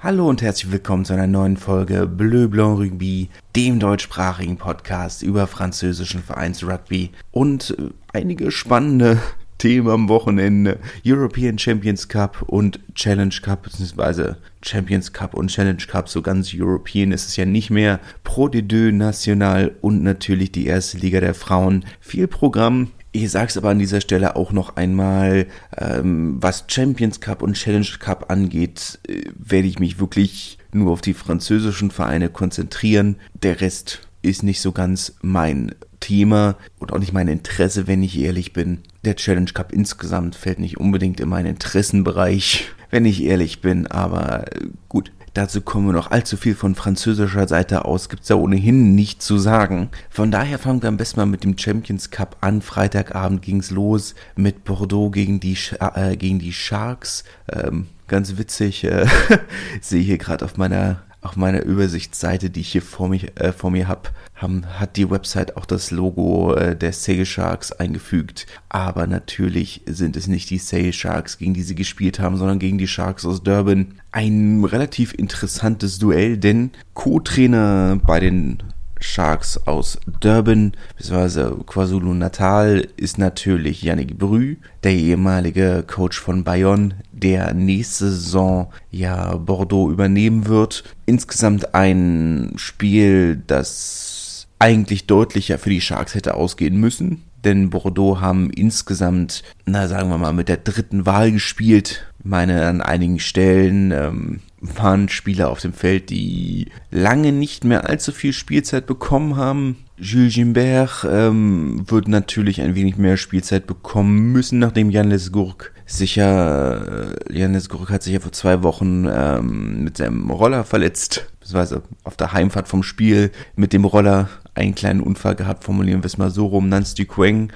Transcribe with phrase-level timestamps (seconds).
[0.00, 5.48] Hallo und herzlich willkommen zu einer neuen Folge Bleu Blanc Rugby, dem deutschsprachigen Podcast über
[5.48, 9.18] französischen Vereinsrugby und äh, einige spannende
[9.58, 10.78] Themen am Wochenende.
[11.04, 17.10] European Champions Cup und Challenge Cup, beziehungsweise Champions Cup und Challenge Cup, so ganz European
[17.10, 17.98] ist es ja nicht mehr.
[18.22, 21.84] Pro de Deux National und natürlich die erste Liga der Frauen.
[21.98, 25.46] Viel Programm, ich sage es aber an dieser Stelle auch noch einmal,
[25.76, 31.00] ähm, was Champions Cup und Challenge Cup angeht, äh, werde ich mich wirklich nur auf
[31.00, 33.16] die französischen Vereine konzentrieren.
[33.42, 38.18] Der Rest ist nicht so ganz mein Thema und auch nicht mein Interesse, wenn ich
[38.18, 38.80] ehrlich bin.
[39.04, 44.52] Der Challenge Cup insgesamt fällt nicht unbedingt in meinen Interessenbereich, wenn ich ehrlich bin, aber
[44.52, 45.12] äh, gut.
[45.34, 49.38] Dazu kommen wir noch allzu viel von französischer Seite aus, gibt's ja ohnehin nicht zu
[49.38, 49.90] sagen.
[50.10, 52.62] Von daher fangen wir am besten mal mit dem Champions Cup an.
[52.62, 57.24] Freitagabend ging's los mit Bordeaux gegen die, äh, gegen die Sharks.
[57.52, 59.06] Ähm, ganz witzig, äh,
[59.80, 63.70] sehe hier gerade auf meiner auf meiner Übersichtsseite, die ich hier vor, mich, äh, vor
[63.70, 64.10] mir habe,
[64.40, 68.46] hat die Website auch das Logo äh, der Sail Sharks eingefügt.
[68.68, 72.78] Aber natürlich sind es nicht die Sail Sharks, gegen die sie gespielt haben, sondern gegen
[72.78, 73.94] die Sharks aus Durban.
[74.12, 78.62] Ein relativ interessantes Duell, denn Co-Trainer bei den
[79.00, 81.62] Sharks aus Durban bzw.
[81.64, 89.90] KwaZulu-Natal ist natürlich Yannick Brü, der ehemalige Coach von Bayonne, der nächste Saison ja Bordeaux
[89.90, 90.84] übernehmen wird.
[91.06, 94.17] Insgesamt ein Spiel, das
[94.58, 100.18] eigentlich deutlicher für die Sharks hätte ausgehen müssen denn Bordeaux haben insgesamt, na sagen wir
[100.18, 102.06] mal, mit der dritten Wahl gespielt.
[102.18, 107.88] Ich meine, an einigen Stellen ähm, waren Spieler auf dem Feld, die lange nicht mehr
[107.88, 109.76] allzu viel Spielzeit bekommen haben.
[109.98, 117.14] Jules Gimbert ähm, wird natürlich ein wenig mehr Spielzeit bekommen müssen, nachdem Jan Lesgourk sicher,
[117.28, 121.82] äh, Jan Lesgourk hat sich ja vor zwei Wochen ähm, mit seinem Roller verletzt, beziehungsweise
[122.04, 126.18] auf der Heimfahrt vom Spiel mit dem Roller einen kleinen Unfall gehabt, formulieren wir es
[126.18, 126.68] mal so rum.
[126.68, 127.52] Nance Duqueng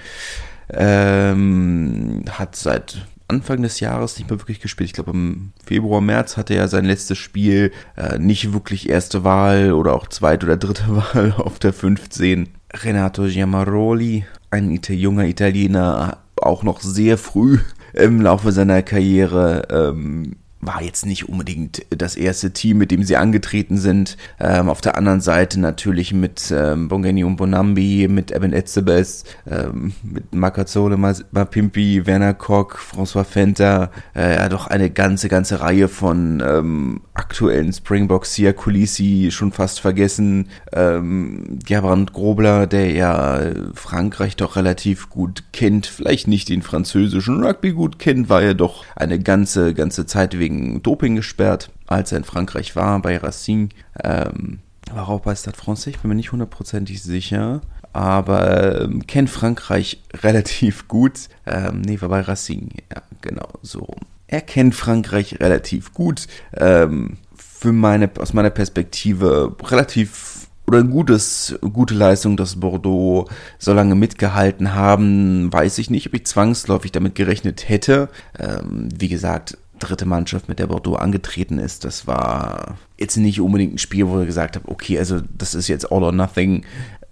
[0.71, 4.89] ähm, hat seit Anfang des Jahres nicht mehr wirklich gespielt.
[4.89, 7.73] Ich glaube, im Februar, März hatte er sein letztes Spiel.
[7.97, 12.49] Äh, nicht wirklich erste Wahl oder auch zweite oder dritte Wahl auf der 15.
[12.73, 17.59] Renato Giamaroli, ein Ita junger Italiener, auch noch sehr früh
[17.93, 19.69] im Laufe seiner Karriere.
[19.71, 24.17] Ähm, war jetzt nicht unbedingt das erste Team, mit dem sie angetreten sind.
[24.39, 29.93] Ähm, auf der anderen Seite natürlich mit ähm, Bongeni und Bonambi, mit Evan Etzebes, ähm,
[30.05, 36.41] mit Makazzole, Mapimpi, Werner Koch, François Fenter, äh, ja doch eine ganze, ganze Reihe von
[36.47, 43.41] ähm, aktuellen Springboks, Sia Kulisi schon fast vergessen, ähm, Gerbrand Grobler, der ja
[43.75, 48.85] Frankreich doch relativ gut kennt, vielleicht nicht den französischen Rugby gut kennt, war ja doch
[48.95, 53.71] eine ganze, ganze Zeit wegen wegen Doping gesperrt, als er in Frankreich war, bei Racing.
[54.03, 54.59] Ähm,
[54.93, 57.61] war auch bei Stade Francais, ich bin mir nicht hundertprozentig sicher.
[57.93, 61.29] Aber ähm, kennt Frankreich relativ gut.
[61.47, 62.71] Ähm, nee, war bei Racing.
[62.93, 63.87] Ja, genau, so
[64.27, 66.27] Er kennt Frankreich relativ gut.
[66.55, 73.73] Ähm, für meine, aus meiner Perspektive relativ oder ein gutes, gute Leistung, dass Bordeaux so
[73.73, 78.09] lange mitgehalten haben, weiß ich nicht, ob ich zwangsläufig damit gerechnet hätte.
[78.39, 83.75] Ähm, wie gesagt, dritte Mannschaft, mit der Bordeaux angetreten ist, das war jetzt nicht unbedingt
[83.75, 86.65] ein Spiel, wo ich gesagt habe, okay, also das ist jetzt all or nothing.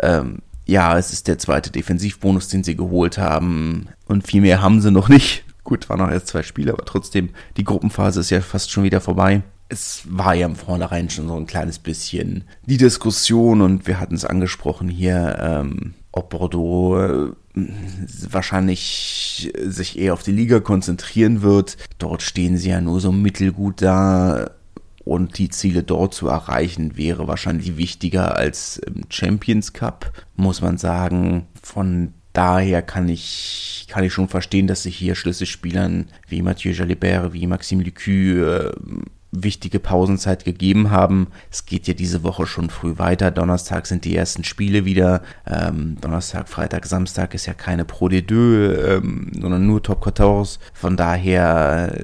[0.03, 3.89] Ähm, ja, es ist der zweite Defensivbonus, den sie geholt haben.
[4.07, 5.45] Und viel mehr haben sie noch nicht.
[5.65, 9.01] Gut, waren noch erst zwei Spiele, aber trotzdem, die Gruppenphase ist ja fast schon wieder
[9.01, 9.43] vorbei.
[9.69, 14.15] Es war ja im Vornherein schon so ein kleines bisschen die Diskussion und wir hatten
[14.15, 17.33] es angesprochen hier, ähm, ob Bordeaux äh,
[18.29, 21.77] wahrscheinlich sich eher auf die Liga konzentrieren wird.
[21.99, 24.51] Dort stehen sie ja nur so mittelgut da
[25.05, 30.79] und die Ziele dort zu erreichen wäre wahrscheinlich wichtiger als im Champions Cup, muss man
[30.79, 31.47] sagen.
[31.63, 37.33] Von daher kann ich, kann ich schon verstehen, dass sich hier Schlüsselspielern wie Mathieu Jalibert,
[37.33, 38.73] wie Maxime Lucu äh,
[39.33, 41.29] wichtige Pausenzeit gegeben haben.
[41.51, 43.31] Es geht ja diese Woche schon früh weiter.
[43.31, 45.23] Donnerstag sind die ersten Spiele wieder.
[45.47, 50.59] Ähm, Donnerstag, Freitag, Samstag ist ja keine Pro de Deux, ähm, sondern nur Top 14.
[50.73, 51.97] Von daher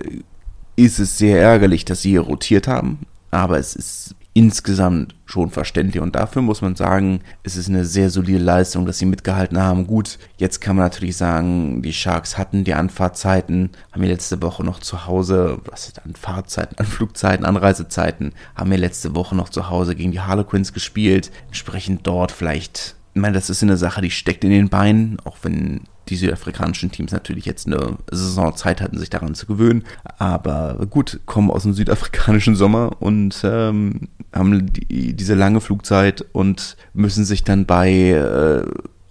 [0.76, 3.00] ist es sehr ärgerlich, dass sie hier rotiert haben.
[3.30, 6.02] Aber es ist insgesamt schon verständlich.
[6.02, 9.86] Und dafür muss man sagen, es ist eine sehr solide Leistung, dass sie mitgehalten haben.
[9.86, 14.62] Gut, jetzt kann man natürlich sagen, die Sharks hatten die Anfahrtzeiten, haben wir letzte Woche
[14.62, 19.48] noch zu Hause, was ist an Fahrzeiten, an Flugzeiten, Anreisezeiten, haben wir letzte Woche noch
[19.48, 21.30] zu Hause gegen die Harlequins gespielt.
[21.46, 25.38] Entsprechend dort vielleicht, ich meine, das ist eine Sache, die steckt in den Beinen, auch
[25.44, 29.84] wenn die südafrikanischen Teams natürlich jetzt eine Saisonzeit hatten, sich daran zu gewöhnen.
[30.18, 36.76] Aber gut, kommen aus dem südafrikanischen Sommer und ähm, haben die, diese lange Flugzeit und
[36.94, 38.64] müssen sich dann bei äh,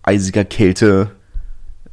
[0.03, 1.12] eisiger Kälte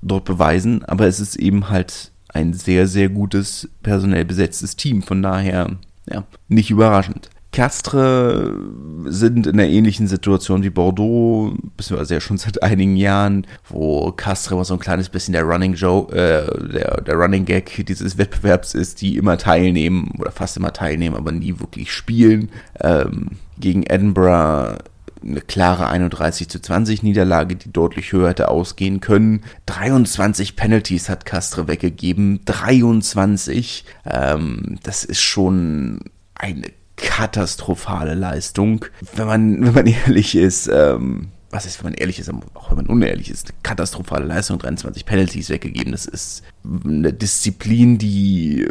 [0.02, 0.84] dort beweisen.
[0.84, 5.02] Aber es ist eben halt ein sehr, sehr gutes personell besetztes Team.
[5.02, 5.76] Von daher,
[6.10, 7.30] ja, nicht überraschend.
[7.52, 8.58] Castre
[9.04, 14.54] sind in einer ähnlichen Situation wie Bordeaux, beziehungsweise ja schon seit einigen Jahren, wo Castre
[14.54, 18.74] immer so ein kleines bisschen der Running Joe, äh, der, der Running Gag dieses Wettbewerbs
[18.74, 22.50] ist, die immer teilnehmen oder fast immer teilnehmen, aber nie wirklich spielen.
[22.80, 24.78] Ähm, gegen Edinburgh
[25.22, 29.42] eine klare 31 zu 20 Niederlage, die deutlich höher hätte ausgehen können.
[29.66, 32.40] 23 Penalties hat Castre weggegeben.
[32.44, 33.84] 23.
[34.04, 36.00] Ähm, das ist schon
[36.34, 36.66] eine
[37.02, 38.86] katastrophale Leistung.
[39.14, 42.78] Wenn man, wenn man ehrlich ist, ähm, was ist, wenn man ehrlich ist, auch wenn
[42.78, 45.92] man unehrlich ist, katastrophale Leistung, 23 Penalties weggegeben.
[45.92, 48.68] Das ist eine Disziplin, die,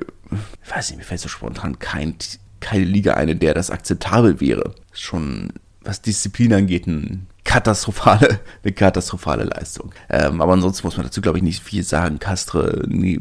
[0.63, 2.15] ich weiß nicht, mir fällt so spontan kein,
[2.59, 4.73] keine Liga ein, in der das akzeptabel wäre.
[4.93, 9.91] Schon, was Disziplin angeht, ein katastrophale, eine katastrophale Leistung.
[10.09, 12.19] Ähm, aber ansonsten muss man dazu, glaube ich, nicht viel sagen.
[12.19, 13.19] Castre nie,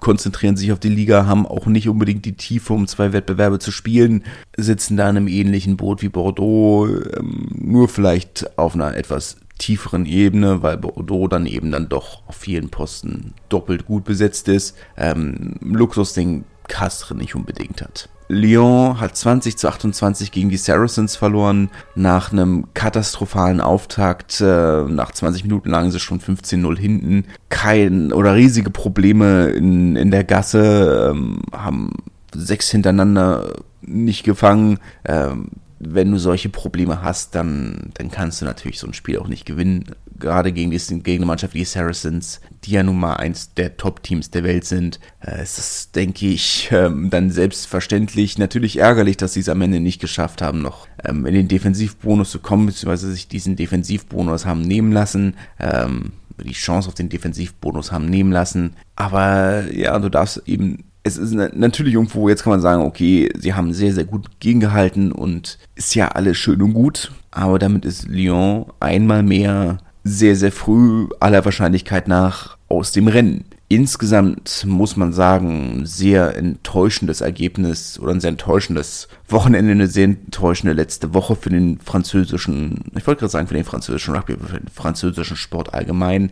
[0.00, 3.70] konzentrieren sich auf die Liga, haben auch nicht unbedingt die Tiefe, um zwei Wettbewerbe zu
[3.70, 4.24] spielen,
[4.56, 10.06] sitzen da in einem ähnlichen Boot wie Bordeaux, ähm, nur vielleicht auf einer etwas tieferen
[10.06, 14.76] Ebene, weil Bordeaux dann eben dann doch auf vielen Posten doppelt gut besetzt ist.
[14.96, 18.08] Ähm, Luxus, den Castre nicht unbedingt hat.
[18.28, 24.40] Lyon hat 20 zu 28 gegen die Saracens verloren, nach einem katastrophalen Auftakt.
[24.40, 27.24] Äh, nach 20 Minuten lagen sie schon 15-0 hinten.
[27.48, 31.92] Kein oder riesige Probleme in, in der Gasse, ähm, haben
[32.34, 34.78] sechs hintereinander nicht gefangen.
[35.06, 35.48] Ähm,
[35.80, 39.46] wenn du solche Probleme hast, dann, dann kannst du natürlich so ein Spiel auch nicht
[39.46, 39.94] gewinnen.
[40.18, 43.76] Gerade gegen, die, gegen eine Mannschaft wie die Saracens, die ja nun mal eins der
[43.76, 49.34] Top-Teams der Welt sind, äh, ist das, denke ich, ähm, dann selbstverständlich natürlich ärgerlich, dass
[49.34, 53.12] sie es am Ende nicht geschafft haben, noch ähm, in den Defensivbonus zu kommen, beziehungsweise
[53.12, 55.34] sich diesen Defensivbonus haben nehmen lassen.
[55.58, 56.12] Ähm,
[56.44, 58.74] die Chance auf den Defensivbonus haben nehmen lassen.
[58.94, 63.54] Aber ja, du darfst eben es ist natürlich irgendwo, jetzt kann man sagen, okay, sie
[63.54, 68.08] haben sehr, sehr gut gegengehalten und ist ja alles schön und gut, aber damit ist
[68.08, 69.78] Lyon einmal mehr
[70.08, 73.44] sehr, sehr früh aller Wahrscheinlichkeit nach aus dem Rennen.
[73.70, 80.72] Insgesamt muss man sagen, sehr enttäuschendes Ergebnis oder ein sehr enttäuschendes Wochenende, eine sehr enttäuschende
[80.72, 84.68] letzte Woche für den französischen, ich wollte gerade sagen, für den französischen Rugby, für den
[84.68, 86.30] französischen Sport allgemein.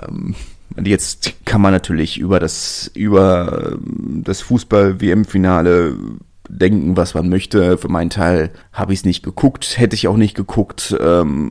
[0.00, 0.36] Ähm,
[0.76, 5.96] und jetzt kann man natürlich über das, über ähm, das Fußball-WM-Finale
[6.48, 7.78] denken, was man möchte.
[7.78, 10.96] Für meinen Teil habe ich es nicht geguckt, hätte ich auch nicht geguckt.
[11.00, 11.50] Ähm,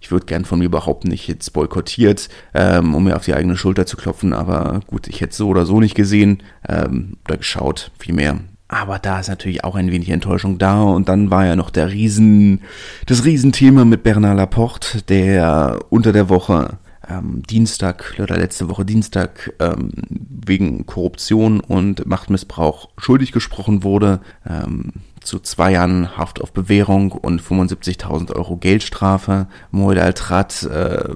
[0.00, 3.56] ich würde gern von mir überhaupt nicht jetzt boykottiert, ähm, um mir auf die eigene
[3.56, 7.90] Schulter zu klopfen, aber gut, ich hätte so oder so nicht gesehen ähm, oder geschaut,
[7.98, 8.40] vielmehr.
[8.70, 10.82] Aber da ist natürlich auch ein wenig Enttäuschung da.
[10.82, 12.60] Und dann war ja noch der Riesen,
[13.06, 19.52] das Riesenthema mit Bernard Laporte, der unter der Woche ähm, Dienstag oder letzte Woche Dienstag
[19.58, 24.20] ähm, wegen Korruption und Machtmissbrauch schuldig gesprochen wurde.
[24.48, 29.46] Ähm, zu zwei Jahren Haft auf Bewährung und 75.000 Euro Geldstrafe.
[29.70, 31.08] Moed Altrat, äh,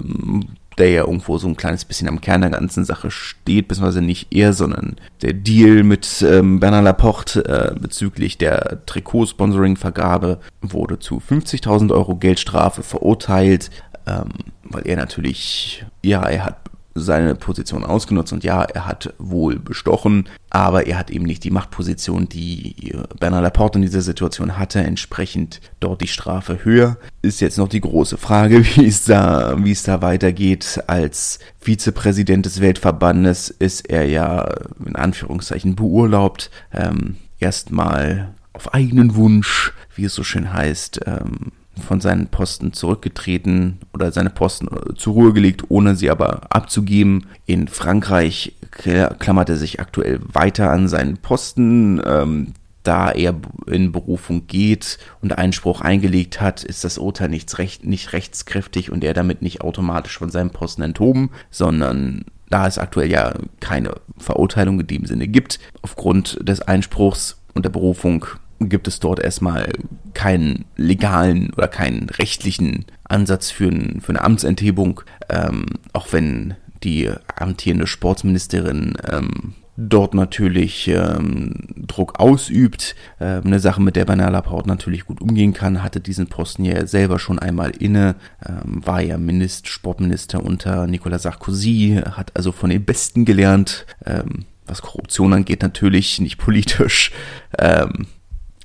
[0.77, 4.27] der ja irgendwo so ein kleines bisschen am Kern der ganzen Sache steht, beziehungsweise nicht
[4.33, 11.93] er, sondern der Deal mit ähm, Bernard Laporte äh, bezüglich der Trikot-Sponsoring-Vergabe wurde zu 50.000
[11.93, 13.71] Euro Geldstrafe verurteilt
[14.07, 14.29] ähm,
[14.63, 16.57] weil er natürlich, ja, er hat
[16.95, 21.51] seine Position ausgenutzt und ja, er hat wohl bestochen, aber er hat eben nicht die
[21.51, 26.97] Machtposition, die Bernard Laporte in dieser Situation hatte, entsprechend dort die Strafe höher.
[27.21, 30.81] Ist jetzt noch die große Frage, wie es da, wie es da weitergeht.
[30.87, 34.49] Als Vizepräsident des Weltverbandes ist er ja
[34.85, 42.01] in Anführungszeichen beurlaubt, ähm, erstmal auf eigenen Wunsch, wie es so schön heißt, ähm, von
[42.01, 47.27] seinen Posten zurückgetreten oder seine Posten äh, zur Ruhe gelegt, ohne sie aber abzugeben.
[47.45, 52.01] In Frankreich klammert er sich aktuell weiter an seinen Posten.
[52.05, 52.53] Ähm,
[52.85, 58.13] da er in Berufung geht und Einspruch eingelegt hat, ist das Urteil nicht, recht, nicht
[58.13, 63.33] rechtskräftig und er damit nicht automatisch von seinem Posten enthoben, sondern da es aktuell ja
[63.59, 68.25] keine Verurteilung in dem Sinne gibt, aufgrund des Einspruchs und der Berufung
[68.59, 69.71] gibt es dort erstmal
[70.13, 77.09] keinen legalen oder keinen rechtlichen Ansatz für, ein, für eine Amtsenthebung, ähm, auch wenn die
[77.35, 82.95] amtierende Sportsministerin ähm, dort natürlich ähm, Druck ausübt.
[83.19, 86.85] Äh, eine Sache, mit der Bernard Laporte natürlich gut umgehen kann, hatte diesen Posten ja
[86.87, 88.15] selber schon einmal inne,
[88.47, 94.45] ähm, war ja Minister, Sportminister unter Nicolas Sarkozy, hat also von den Besten gelernt, ähm,
[94.65, 97.11] was Korruption angeht, natürlich nicht politisch.
[97.59, 98.07] Ähm,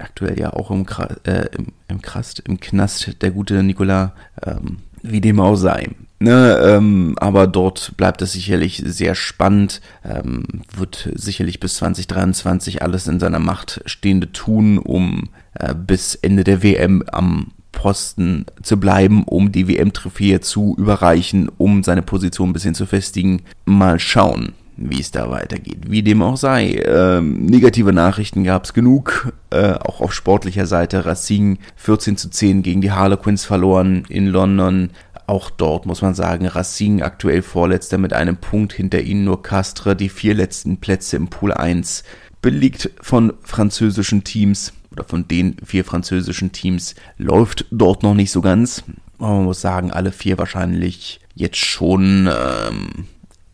[0.01, 0.87] aktuell ja auch im,
[1.25, 4.11] äh, im, im Krast, im Knast, der gute Nicolas,
[4.45, 5.89] ähm, wie dem auch sei.
[6.23, 10.45] Ne, ähm, aber dort bleibt es sicherlich sehr spannend, ähm,
[10.77, 16.63] wird sicherlich bis 2023 alles in seiner Macht Stehende tun, um äh, bis Ende der
[16.63, 22.75] WM am Posten zu bleiben, um die WM-Trophäe zu überreichen, um seine Position ein bisschen
[22.75, 23.41] zu festigen.
[23.65, 25.91] Mal schauen wie es da weitergeht.
[25.91, 26.83] Wie dem auch sei.
[26.87, 31.05] Ähm, negative Nachrichten gab es genug, äh, auch auf sportlicher Seite.
[31.05, 34.91] Racing 14 zu 10 gegen die Harlequins verloren in London.
[35.27, 39.95] Auch dort muss man sagen, Racing aktuell Vorletzter mit einem Punkt hinter ihnen nur Castre,
[39.95, 42.03] die vier letzten Plätze im Pool 1,
[42.41, 48.41] belegt von französischen Teams oder von den vier französischen Teams, läuft dort noch nicht so
[48.41, 48.83] ganz.
[49.19, 53.07] Man muss sagen, alle vier wahrscheinlich jetzt schon ähm,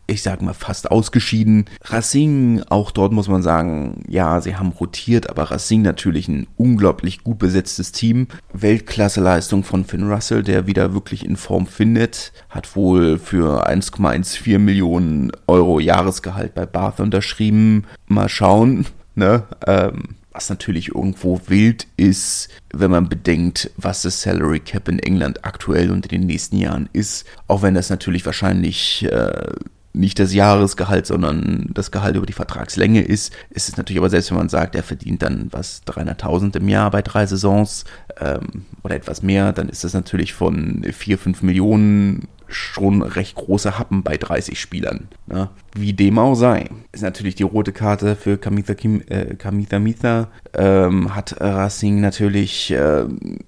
[0.07, 1.65] ich sag mal, fast ausgeschieden.
[1.83, 7.23] Racing, auch dort muss man sagen, ja, sie haben rotiert, aber Racing natürlich ein unglaublich
[7.23, 8.27] gut besetztes Team.
[8.53, 15.31] Weltklasseleistung von Finn Russell, der wieder wirklich in Form findet, hat wohl für 1,14 Millionen
[15.45, 17.85] Euro Jahresgehalt bei Bath unterschrieben.
[18.07, 18.85] Mal schauen,
[19.15, 24.99] ne, ähm, was natürlich irgendwo wild ist, wenn man bedenkt, was das Salary Cap in
[24.99, 27.25] England aktuell und in den nächsten Jahren ist.
[27.47, 29.51] Auch wenn das natürlich wahrscheinlich äh,
[29.97, 34.31] nicht das Jahresgehalt, sondern das Gehalt über die Vertragslänge ist, ist es natürlich aber selbst,
[34.31, 37.85] wenn man sagt, er verdient dann was 300.000 im Jahr bei drei Saisons
[38.19, 43.77] ähm, oder etwas mehr, dann ist das natürlich von 4, 5 Millionen schon recht große
[43.77, 45.07] Happen bei 30 Spielern.
[45.27, 45.49] Ne?
[45.73, 46.69] Wie dem auch sei.
[46.91, 50.29] Ist natürlich die rote Karte für Kamitha, Kim, äh, Kamitha Mitha.
[50.53, 53.05] Ähm, hat Racing natürlich äh,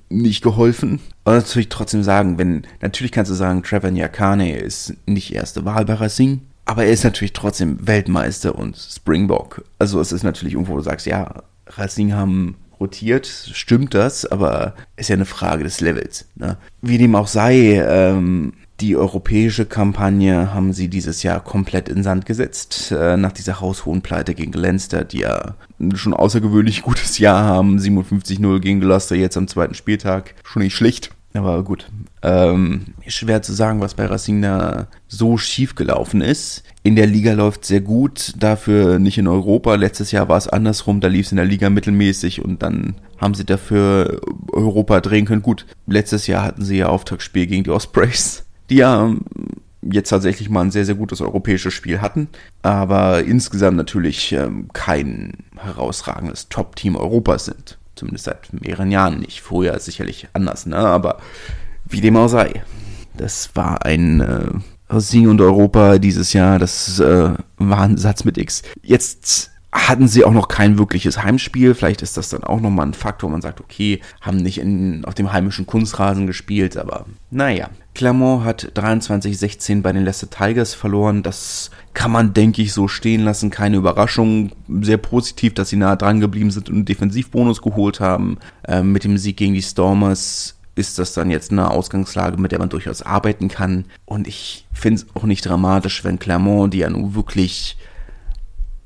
[0.10, 1.00] nicht geholfen.
[1.24, 5.86] Aber natürlich trotzdem sagen, wenn, natürlich kannst du sagen, Trevor Nyakane ist nicht erste Wahl
[5.86, 6.41] bei Racing.
[6.65, 9.63] Aber er ist natürlich trotzdem Weltmeister und Springbok.
[9.79, 14.75] Also es ist natürlich irgendwo, wo du sagst, ja, Racing haben rotiert, stimmt das, aber
[14.96, 16.27] ist ja eine Frage des Levels.
[16.36, 16.58] Ne?
[16.82, 22.25] Wie dem auch sei, ähm, die europäische Kampagne haben sie dieses Jahr komplett in Sand
[22.25, 22.91] gesetzt.
[22.91, 25.55] Äh, nach dieser haushohen Pleite gegen Leinster, die ja
[25.95, 27.77] schon außergewöhnlich gutes Jahr haben.
[27.77, 30.36] 57-0 gegen Gloucester jetzt am zweiten Spieltag.
[30.43, 31.12] Schon nicht schlicht.
[31.33, 31.88] Aber gut.
[32.24, 36.63] Ähm, schwer zu sagen, was bei Racing da so schief gelaufen ist.
[36.81, 39.75] In der Liga läuft sehr gut, dafür nicht in Europa.
[39.75, 43.36] Letztes Jahr war es andersrum, da lief es in der Liga mittelmäßig und dann haben
[43.36, 44.21] sie dafür
[44.51, 45.43] Europa drehen können.
[45.43, 49.21] Gut, letztes Jahr hatten sie ja Auftaktspiel gegen die Ospreys die ja ähm,
[49.81, 52.27] jetzt tatsächlich mal ein sehr, sehr gutes europäisches Spiel hatten,
[52.61, 57.77] aber insgesamt natürlich ähm, kein herausragendes Top-Team Europas sind.
[57.95, 59.41] Zumindest seit mehreren Jahren nicht.
[59.41, 60.77] Vorher sicherlich anders, ne?
[60.77, 61.19] aber
[61.85, 62.63] wie dem auch sei.
[63.17, 68.38] Das war ein äh, Sieg und Europa dieses Jahr, das äh, war ein Satz mit
[68.38, 68.63] X.
[68.81, 71.75] Jetzt hatten sie auch noch kein wirkliches Heimspiel.
[71.75, 75.13] Vielleicht ist das dann auch nochmal ein Faktor, man sagt, okay, haben nicht in, auf
[75.13, 77.69] dem heimischen Kunstrasen gespielt, aber naja.
[77.93, 81.21] Clermont hat 23-16 bei den Leicester Tigers verloren.
[81.21, 83.49] Das kann man, denke ich, so stehen lassen.
[83.49, 84.51] Keine Überraschung.
[84.81, 88.38] Sehr positiv, dass sie nah dran geblieben sind und einen Defensivbonus geholt haben.
[88.67, 92.59] Ähm, mit dem Sieg gegen die Stormers ist das dann jetzt eine Ausgangslage, mit der
[92.59, 93.85] man durchaus arbeiten kann.
[94.05, 97.77] Und ich finde es auch nicht dramatisch, wenn Clermont, die ja nun wirklich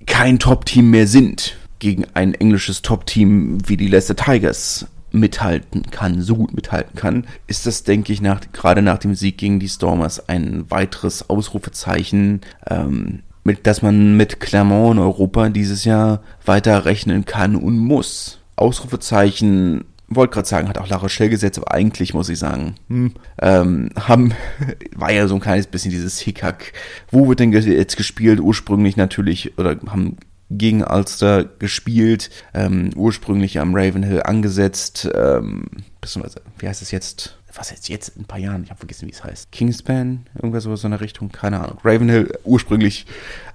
[0.05, 6.36] kein Top-Team mehr sind, gegen ein englisches Top-Team wie die Leicester Tigers mithalten kann, so
[6.36, 10.27] gut mithalten kann, ist das, denke ich, nach, gerade nach dem Sieg gegen die Stormers
[10.27, 17.25] ein weiteres Ausrufezeichen, ähm, mit, dass man mit Clermont in Europa dieses Jahr weiter rechnen
[17.25, 18.39] kann und muss.
[18.55, 23.13] Ausrufezeichen wollte gerade sagen, hat auch La Rochelle gesetzt, aber eigentlich muss ich sagen, hm,
[23.41, 24.34] ähm, haben,
[24.96, 26.74] war ja so ein kleines bisschen dieses Hickhack.
[27.12, 28.39] Wo wird denn jetzt gespielt?
[28.39, 30.17] Ursprünglich natürlich, oder haben
[30.50, 35.65] gegen Ulster gespielt, ähm, ursprünglich am Ravenhill angesetzt, ähm,
[36.01, 37.38] beziehungsweise, wie heißt es jetzt?
[37.55, 38.63] Was jetzt jetzt in ein paar Jahren?
[38.63, 39.51] Ich habe vergessen, wie es heißt.
[39.51, 41.77] Kingspan, irgendwas so in der Richtung, keine Ahnung.
[41.84, 43.05] Ravenhill ursprünglich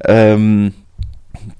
[0.04, 0.72] ähm,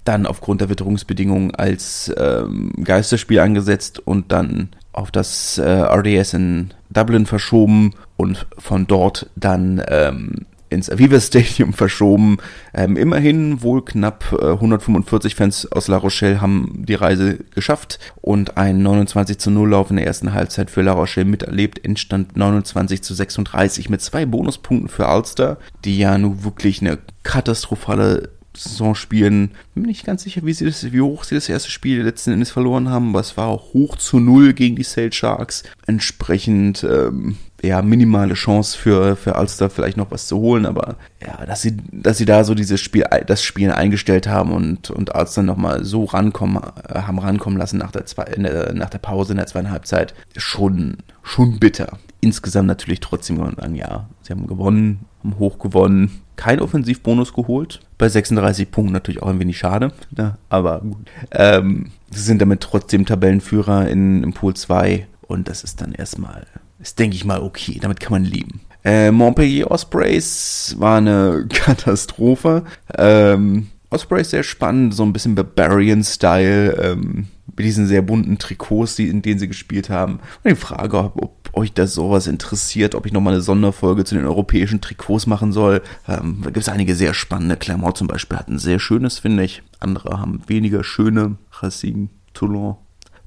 [0.05, 6.71] dann aufgrund der Witterungsbedingungen als ähm, Geisterspiel angesetzt und dann auf das äh, RDS in
[6.91, 12.39] Dublin verschoben und von dort dann ähm, ins Aviva Stadium verschoben.
[12.75, 18.57] Ähm, immerhin wohl knapp äh, 145 Fans aus La Rochelle haben die Reise geschafft und
[18.57, 21.85] ein 29 zu 0 Lauf in der ersten Halbzeit für La Rochelle miterlebt.
[21.85, 28.31] Entstand 29 zu 36 mit zwei Bonuspunkten für Ulster, die ja nun wirklich eine katastrophale
[28.59, 29.53] Saisonspielen.
[29.75, 32.33] Bin mir nicht ganz sicher, wie, sie das, wie hoch sie das erste Spiel letzten
[32.33, 35.63] Endes verloren haben, aber es war auch hoch zu null gegen die Sale Sharks.
[35.87, 41.45] Entsprechend ähm, ja, minimale Chance für, für Ulster vielleicht noch was zu holen, aber ja,
[41.45, 45.43] dass sie, dass sie da so dieses Spiel, das Spiel eingestellt haben und, und Ulster
[45.43, 49.39] nochmal so rankommen, äh, haben rankommen lassen nach der, zwei, der, nach der Pause in
[49.39, 51.99] der zweiten Halbzeit, schon, schon bitter.
[52.21, 57.33] Insgesamt natürlich trotzdem kann man sagen, ja, sie haben gewonnen, haben hoch gewonnen, kein Offensivbonus
[57.33, 57.81] geholt.
[57.99, 60.37] Bei 36 Punkten natürlich auch ein wenig schade, ne?
[60.49, 61.11] aber gut.
[61.33, 66.47] Ähm, sie sind damit trotzdem Tabellenführer in, im Pool 2 und das ist dann erstmal
[66.81, 67.79] ist, denke ich mal, okay.
[67.81, 68.61] Damit kann man leben.
[68.85, 72.65] Äh, Montpellier Ospreys war eine Katastrophe.
[72.97, 79.09] Ähm, Ospreys sehr spannend, so ein bisschen Barbarian-Style, ähm, mit diesen sehr bunten Trikots, die,
[79.09, 80.21] in denen sie gespielt haben.
[80.45, 84.15] Und die Frage, ob, ob euch das sowas interessiert, ob ich nochmal eine Sonderfolge zu
[84.15, 85.83] den europäischen Trikots machen soll.
[86.07, 87.57] Ähm, da gibt es einige sehr spannende.
[87.57, 89.63] Clermont zum Beispiel hat ein sehr schönes, finde ich.
[89.81, 91.37] Andere haben weniger schöne.
[91.61, 92.77] Racing, Toulon,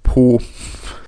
[0.03, 0.39] Po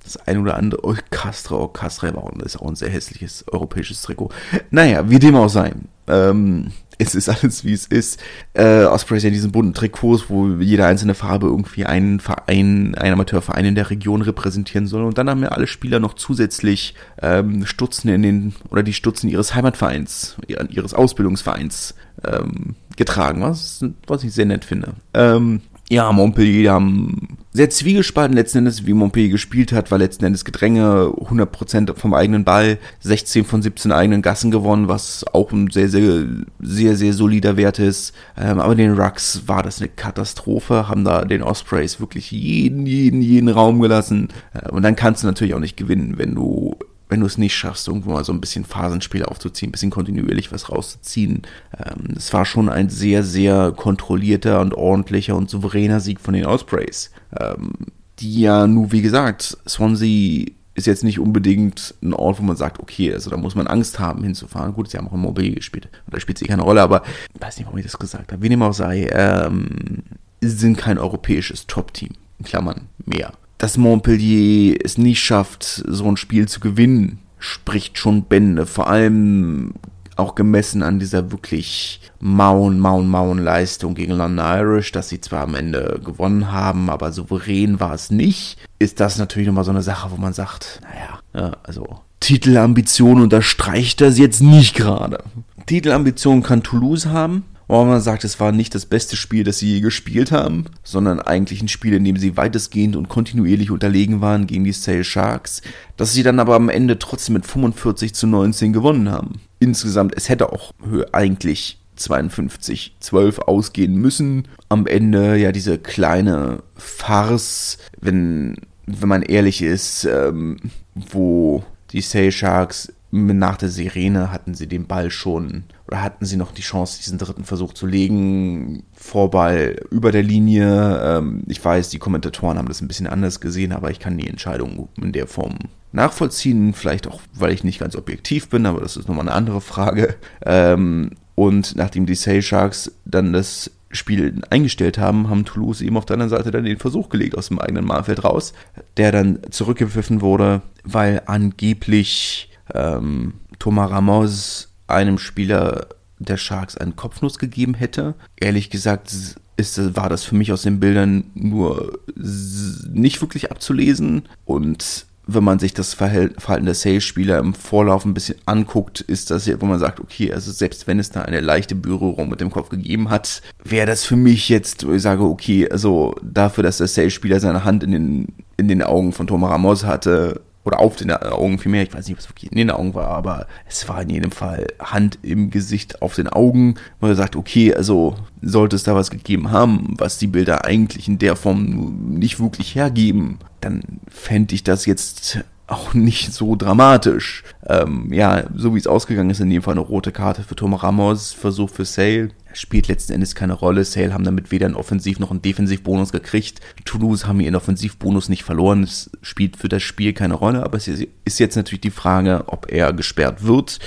[0.04, 4.02] das ein oder andere, oh, Castra, oh, Castra war ist auch ein sehr hässliches europäisches
[4.02, 4.30] Trikot.
[4.72, 5.74] Naja, wie dem auch sei.
[6.08, 8.22] Ähm, es ist alles, wie es ist.
[8.54, 13.14] Äh, Ospreys ja in diesen bunten Trikots, wo jede einzelne Farbe irgendwie einen Verein, einen
[13.14, 15.04] Amateurverein in der Region repräsentieren soll.
[15.04, 19.30] Und dann haben ja alle Spieler noch zusätzlich ähm, Stutzen in den, oder die Stutzen
[19.30, 21.96] ihres Heimatvereins, ihres Ausbildungsvereins
[22.26, 24.94] ähm, getragen, was, was ich sehr nett finde.
[25.14, 30.44] Ähm, ja, Montpellier haben sehr zwiegespalten letzten Endes, wie Montpellier gespielt hat, war letzten Endes
[30.44, 35.90] Gedränge, 100% vom eigenen Ball, 16 von 17 eigenen Gassen gewonnen, was auch ein sehr,
[35.90, 36.26] sehr,
[36.60, 38.16] sehr, sehr solider Wert ist.
[38.38, 43.22] Ähm, aber den Rucks war das eine Katastrophe, haben da den Ospreys wirklich jeden, jeden,
[43.22, 44.30] jeden Raum gelassen.
[44.54, 46.76] Äh, und dann kannst du natürlich auch nicht gewinnen, wenn du
[47.14, 50.52] wenn du es nicht schaffst, irgendwo mal so ein bisschen Phasenspiel aufzuziehen, ein bisschen kontinuierlich
[50.52, 51.44] was rauszuziehen.
[51.78, 56.48] Ähm, es war schon ein sehr, sehr kontrollierter und ordentlicher und souveräner Sieg von den
[56.48, 57.12] Ospreys.
[57.40, 57.74] Ähm,
[58.18, 62.80] die ja, nur wie gesagt, Swansea ist jetzt nicht unbedingt ein Ort, wo man sagt,
[62.80, 64.74] okay, also da muss man Angst haben hinzufahren.
[64.74, 65.90] Gut, sie haben auch in Montpellier gespielt.
[66.10, 67.04] Da spielt sie keine Rolle, aber
[67.36, 68.42] ich weiß nicht, warum ich das gesagt habe.
[68.42, 70.02] Wie dem auch sei, ähm,
[70.42, 72.14] sie sind kein europäisches Top-Team.
[72.40, 78.24] In Klammern mehr dass Montpellier es nicht schafft, so ein Spiel zu gewinnen, spricht schon
[78.24, 78.66] Bände.
[78.66, 79.74] Vor allem
[80.16, 85.42] auch gemessen an dieser wirklich mauen, mauen, mauen Leistung gegen London Irish, dass sie zwar
[85.42, 89.82] am Ende gewonnen haben, aber souverän war es nicht, ist das natürlich nochmal so eine
[89.82, 95.24] Sache, wo man sagt, naja, ja, also Titelambition unterstreicht das jetzt nicht gerade.
[95.66, 99.74] Titelambition kann Toulouse haben, wo man sagt, es war nicht das beste Spiel, das sie
[99.74, 104.48] je gespielt haben, sondern eigentlich ein Spiel, in dem sie weitestgehend und kontinuierlich unterlegen waren
[104.48, 105.62] gegen die Sale Sharks,
[105.98, 109.42] dass sie dann aber am Ende trotzdem mit 45 zu 19 gewonnen haben.
[109.60, 110.72] Insgesamt, es hätte auch
[111.12, 114.48] eigentlich 52, 12 ausgehen müssen.
[114.70, 120.58] Am Ende ja diese kleine Farce, wenn, wenn man ehrlich ist, ähm,
[120.96, 126.38] wo die Sale Sharks nach der Sirene hatten sie den Ball schon oder hatten sie
[126.38, 128.84] noch die Chance, diesen dritten Versuch zu legen.
[128.94, 131.02] Vorball über der Linie.
[131.04, 134.30] Ähm, ich weiß, die Kommentatoren haben das ein bisschen anders gesehen, aber ich kann die
[134.30, 135.58] Entscheidung in der Form
[135.92, 136.74] nachvollziehen.
[136.74, 140.16] Vielleicht auch, weil ich nicht ganz objektiv bin, aber das ist nochmal eine andere Frage.
[140.46, 146.06] Ähm, und nachdem die Sale Sharks dann das Spiel eingestellt haben, haben Toulouse eben auf
[146.06, 148.54] der anderen Seite dann den Versuch gelegt aus dem eigenen Mahlfeld raus,
[148.98, 155.88] der dann zurückgepfiffen wurde, weil angeblich ähm, Thomas Ramos einem Spieler
[156.20, 158.16] der Sharks einen Kopfnuss gegeben hätte.
[158.40, 159.14] Ehrlich gesagt
[159.58, 165.60] ist, war das für mich aus den Bildern nur nicht wirklich abzulesen und wenn man
[165.60, 169.80] sich das Verhalten der Sales-Spieler im Vorlauf ein bisschen anguckt, ist das ja, wo man
[169.80, 173.42] sagt, okay, also selbst wenn es da eine leichte Berührung mit dem Kopf gegeben hat,
[173.64, 177.64] wäre das für mich jetzt, wo ich sage, okay, also dafür, dass der Sales-Spieler seine
[177.64, 178.28] Hand in den,
[178.58, 182.16] in den Augen von Thomas Ramos hatte, oder auf den Augen vielmehr, ich weiß nicht,
[182.16, 185.50] ob es wirklich in den Augen war, aber es war in jedem Fall Hand im
[185.50, 189.96] Gesicht auf den Augen, wo er sagt, okay, also sollte es da was gegeben haben,
[189.98, 195.44] was die Bilder eigentlich in der Form nicht wirklich hergeben, dann fände ich das jetzt
[195.68, 197.44] auch nicht so dramatisch.
[197.66, 200.74] Ähm, ja, so wie es ausgegangen ist, in dem Fall eine rote Karte für Tom
[200.74, 202.30] Ramos, Versuch für Sale.
[202.54, 203.84] Spielt letzten Endes keine Rolle.
[203.84, 206.62] Sale haben damit weder einen Offensiv- noch einen Defensivbonus gekriegt.
[206.86, 208.84] Toulouse haben ihren Offensivbonus nicht verloren.
[208.84, 212.72] Es spielt für das Spiel keine Rolle, aber es ist jetzt natürlich die Frage, ob
[212.72, 213.80] er gesperrt wird.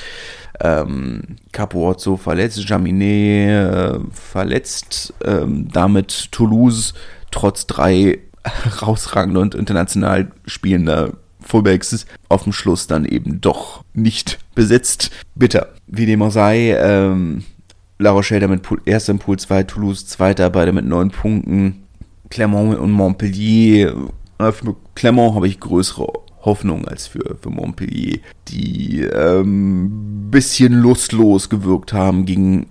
[0.61, 6.95] Ähm, Capuozzo verletzt, Jaminet äh, verletzt, ähm, damit Toulouse
[7.31, 15.11] trotz drei herausragender und international spielender Fullbacks auf dem Schluss dann eben doch nicht besetzt.
[15.35, 15.69] Bitter.
[15.87, 17.45] Wie dem auch sei, ähm,
[17.99, 21.87] La Rochelle damit erster im Pool 2, Toulouse zweiter, beide mit neun Punkten.
[22.29, 23.95] Clermont und Montpellier.
[24.39, 31.49] Äh, für Clermont habe ich größere Hoffnung als für, für Montpellier, die ähm, bisschen lustlos
[31.49, 32.67] gewirkt haben gegen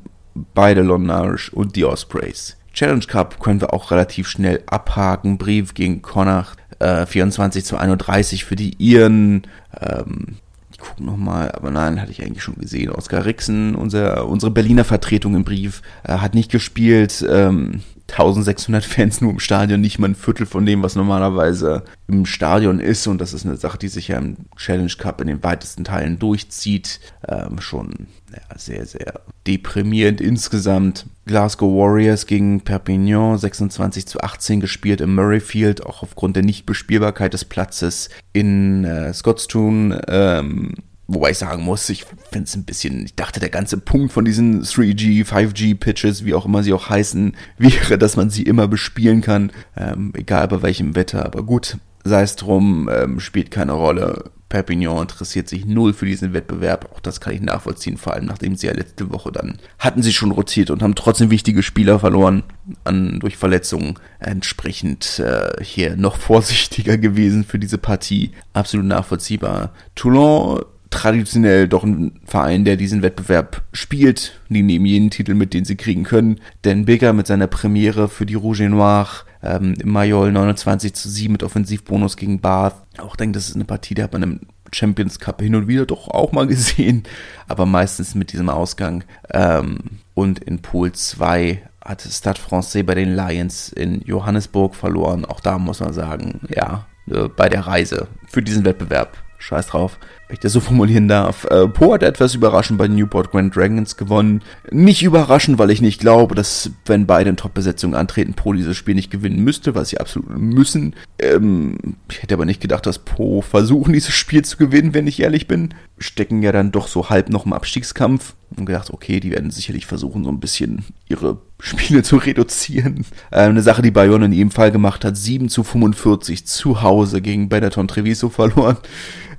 [0.54, 2.58] beide Lonage und die Ospreys.
[2.74, 5.38] Challenge Cup können wir auch relativ schnell abhaken.
[5.38, 9.44] Brief gegen Connacht, äh, 24 zu 31 für die Iren.
[9.80, 10.38] Ähm,
[10.86, 12.92] ich gucke nochmal, aber nein, hatte ich eigentlich schon gesehen.
[12.92, 17.26] Oskar Rixen, unser, unsere Berliner Vertretung im Brief, äh, hat nicht gespielt.
[17.28, 17.82] Ähm,
[18.16, 22.80] 1600 Fans nur im Stadion, nicht mal ein Viertel von dem, was normalerweise im Stadion
[22.80, 23.08] ist.
[23.08, 26.18] Und das ist eine Sache, die sich ja im Challenge Cup in den weitesten Teilen
[26.18, 27.02] durchzieht.
[27.28, 31.08] Ähm, schon ja, sehr, sehr deprimierend insgesamt.
[31.26, 37.44] Glasgow Warriors gegen Perpignan 26 zu 18 gespielt im Murrayfield, auch aufgrund der Nichtbespielbarkeit des
[37.44, 40.00] Platzes in äh, Scottstown.
[40.08, 40.74] Ähm,
[41.08, 44.26] Wobei ich sagen muss, ich finde es ein bisschen, ich dachte, der ganze Punkt von
[44.26, 49.22] diesen 3G, 5G-Pitches, wie auch immer sie auch heißen, wäre, dass man sie immer bespielen
[49.22, 51.26] kann, ähm, egal bei welchem Wetter.
[51.26, 54.32] Aber gut, sei es drum, ähm, spielt keine Rolle.
[54.50, 56.90] Perpignan interessiert sich null für diesen Wettbewerb.
[56.94, 60.14] Auch das kann ich nachvollziehen, vor allem nachdem sie ja letzte Woche dann hatten sie
[60.14, 62.44] schon rotiert und haben trotzdem wichtige Spieler verloren
[62.84, 63.96] an, durch Verletzungen.
[64.20, 68.32] Entsprechend äh, hier noch vorsichtiger gewesen für diese Partie.
[68.54, 69.74] Absolut nachvollziehbar.
[69.96, 70.64] Toulon
[70.96, 74.40] traditionell doch ein Verein, der diesen Wettbewerb spielt.
[74.50, 76.40] Die nehmen jeden Titel mit, den sie kriegen können.
[76.64, 79.08] Denn Bigger mit seiner Premiere für die Rouge et Noir
[79.44, 82.76] ähm, im Mayol 29 zu 7 mit Offensivbonus gegen Bath.
[82.98, 84.40] Auch denke, das ist eine Partie, der hat man im
[84.72, 87.04] Champions Cup hin und wieder doch auch mal gesehen,
[87.48, 89.04] aber meistens mit diesem Ausgang.
[89.32, 89.80] Ähm,
[90.14, 95.26] und in Pool 2 hat Stade Francais bei den Lions in Johannesburg verloren.
[95.26, 100.00] Auch da muss man sagen, ja, äh, bei der Reise für diesen Wettbewerb scheiß drauf,
[100.28, 101.46] wenn ich das so formulieren darf.
[101.46, 104.42] Äh, Po hat etwas überraschend bei Newport Grand Dragons gewonnen.
[104.72, 108.96] Nicht überraschend, weil ich nicht glaube, dass, wenn beide in Top-Besetzung antreten, Po dieses Spiel
[108.96, 110.96] nicht gewinnen müsste, was sie absolut müssen.
[111.20, 111.78] Ähm,
[112.10, 115.48] ich hätte aber nicht gedacht, dass Po versuchen, dieses Spiel zu gewinnen, wenn ich ehrlich
[115.48, 115.76] bin.
[116.00, 118.36] Stecken ja dann doch so halb noch im Abstiegskampf.
[118.58, 123.06] Und gedacht, okay, die werden sicherlich versuchen, so ein bisschen ihre Spiele zu reduzieren.
[123.30, 127.22] Äh, eine Sache, die Bayonne in jedem Fall gemacht hat, 7 zu 45 zu Hause
[127.22, 128.78] gegen Benetton Treviso verloren.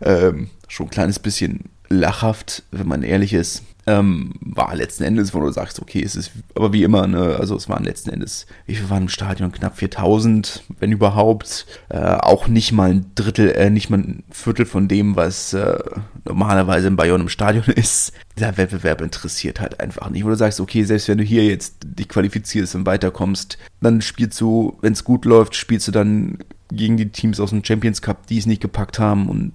[0.00, 3.62] Ähm, schon ein kleines bisschen lachhaft, wenn man ehrlich ist.
[3.88, 7.54] Ähm, war letzten Endes, wo du sagst, okay, es ist aber wie immer, ne, also
[7.54, 9.52] es waren letzten Endes, wie viel waren im Stadion?
[9.52, 11.66] Knapp 4000, wenn überhaupt.
[11.88, 15.78] Äh, auch nicht mal ein Drittel, äh, nicht mal ein Viertel von dem, was äh,
[16.24, 18.12] normalerweise in Bayonne im Stadion ist.
[18.36, 20.24] Der Wettbewerb interessiert halt einfach nicht.
[20.24, 24.40] Wo du sagst, okay, selbst wenn du hier jetzt dich qualifizierst und weiterkommst, dann spielst
[24.40, 26.38] du, wenn es gut läuft, spielst du dann
[26.72, 29.52] gegen die Teams aus dem Champions Cup, die es nicht gepackt haben und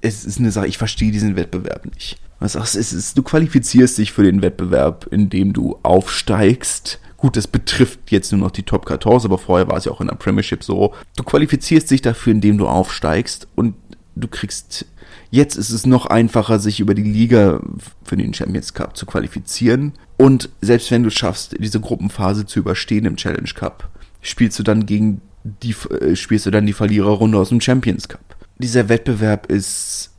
[0.00, 2.18] es ist eine Sache, ich verstehe diesen Wettbewerb nicht.
[2.38, 7.00] Was sagst, es ist, du qualifizierst dich für den Wettbewerb, indem du aufsteigst.
[7.16, 10.00] Gut, das betrifft jetzt nur noch die Top 14, aber vorher war es ja auch
[10.00, 10.92] in der Premiership so.
[11.16, 13.74] Du qualifizierst dich dafür, indem du aufsteigst und
[14.16, 14.86] du kriegst.
[15.30, 17.60] Jetzt ist es noch einfacher, sich über die Liga
[18.02, 19.92] für den Champions Cup zu qualifizieren.
[20.18, 23.88] Und selbst wenn du schaffst, diese Gruppenphase zu überstehen im Challenge Cup,
[24.20, 28.20] spielst du dann gegen die, äh, spielst du dann die Verliererrunde aus dem Champions Cup
[28.62, 30.10] dieser Wettbewerb ist,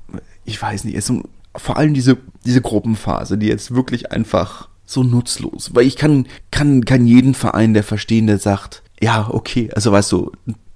[0.45, 1.23] ich weiß nicht, ist so,
[1.55, 5.71] vor allem diese, diese Gruppenphase, die jetzt wirklich einfach so nutzlos.
[5.73, 10.11] Weil ich kann, kann, kann jeden Verein, der verstehen, der sagt, ja, okay, also weißt
[10.11, 10.31] du,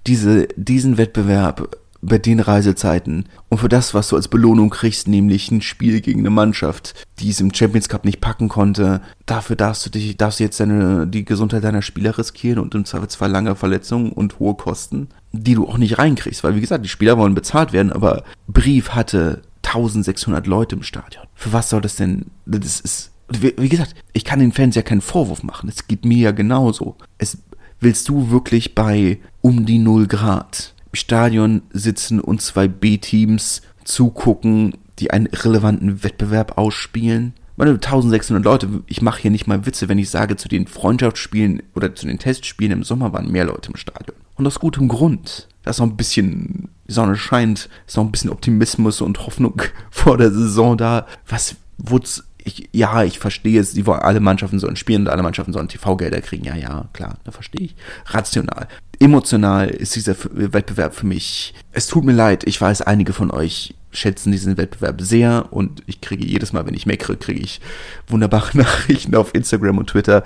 [0.06, 5.52] diese, diesen Wettbewerb bei den Reisezeiten und für das, was du als Belohnung kriegst, nämlich
[5.52, 9.86] ein Spiel gegen eine Mannschaft, die es im Champions Cup nicht packen konnte, dafür darfst
[9.86, 13.56] du dich, darfst du jetzt deine, die Gesundheit deiner Spieler riskieren und im Zweifelsfall lange
[13.56, 17.36] Verletzungen und hohe Kosten, die du auch nicht reinkriegst, weil wie gesagt, die Spieler wollen
[17.36, 21.26] bezahlt werden, aber Brief hatte 1600 Leute im Stadion.
[21.36, 25.02] Für was soll das denn, das ist, wie gesagt, ich kann den Fans ja keinen
[25.02, 26.96] Vorwurf machen, es geht mir ja genauso.
[27.18, 27.38] Es,
[27.80, 35.12] willst du wirklich bei um die 0 Grad Stadion sitzen und zwei B-Teams zugucken, die
[35.12, 37.34] einen relevanten Wettbewerb ausspielen.
[37.56, 41.64] Meine 1600 Leute, ich mache hier nicht mal Witze, wenn ich sage, zu den Freundschaftsspielen
[41.76, 44.18] oder zu den Testspielen im Sommer waren mehr Leute im Stadion.
[44.38, 45.48] Und aus gutem Grund.
[45.64, 49.62] Da ist noch ein bisschen, die Sonne scheint, ist noch ein bisschen Optimismus und Hoffnung
[49.92, 51.08] vor der Saison da.
[51.28, 55.24] Was, wo's, ich, ja, ich verstehe es, die wollen, alle Mannschaften sollen spielen und alle
[55.24, 56.46] Mannschaften sollen TV-Gelder kriegen.
[56.46, 57.76] Ja, ja, klar, da verstehe ich.
[58.06, 58.68] Rational.
[59.00, 61.54] Emotional ist dieser Wettbewerb für mich.
[61.72, 66.02] Es tut mir leid, ich weiß, einige von euch schätzen diesen Wettbewerb sehr und ich
[66.02, 67.62] kriege jedes Mal, wenn ich meckere, kriege ich
[68.08, 70.24] wunderbare Nachrichten auf Instagram und Twitter.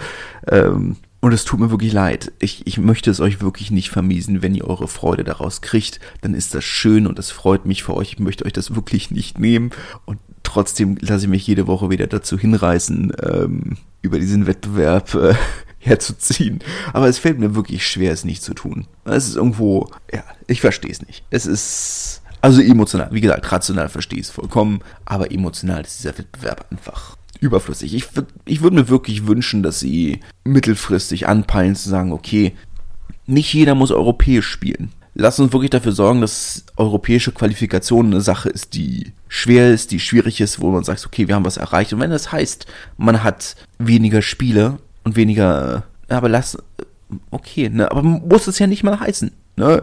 [0.47, 2.33] Ähm, und es tut mir wirklich leid.
[2.39, 5.99] Ich, ich möchte es euch wirklich nicht vermiesen, wenn ihr eure Freude daraus kriegt.
[6.21, 8.13] Dann ist das schön und es freut mich für euch.
[8.13, 9.69] Ich möchte euch das wirklich nicht nehmen.
[10.05, 15.35] Und trotzdem lasse ich mich jede Woche wieder dazu hinreißen, ähm, über diesen Wettbewerb äh,
[15.77, 16.59] herzuziehen.
[16.91, 18.87] Aber es fällt mir wirklich schwer, es nicht zu tun.
[19.05, 21.23] Es ist irgendwo, ja, ich verstehe es nicht.
[21.29, 26.17] Es ist, also emotional, wie gesagt, rational verstehe ich es vollkommen, aber emotional ist dieser
[26.17, 27.93] Wettbewerb einfach überflüssig.
[27.93, 28.07] Ich,
[28.45, 32.53] ich würde mir wirklich wünschen, dass sie mittelfristig anpeilen zu sagen, okay,
[33.25, 34.91] nicht jeder muss europäisch spielen.
[35.13, 39.99] Lass uns wirklich dafür sorgen, dass europäische Qualifikation eine Sache ist, die schwer ist, die
[39.99, 41.91] schwierig ist, wo man sagt, okay, wir haben was erreicht.
[41.91, 42.65] Und wenn das heißt,
[42.97, 46.57] man hat weniger Spiele und weniger, aber lass,
[47.31, 49.31] okay, ne, aber muss es ja nicht mal heißen.
[49.57, 49.81] Ne?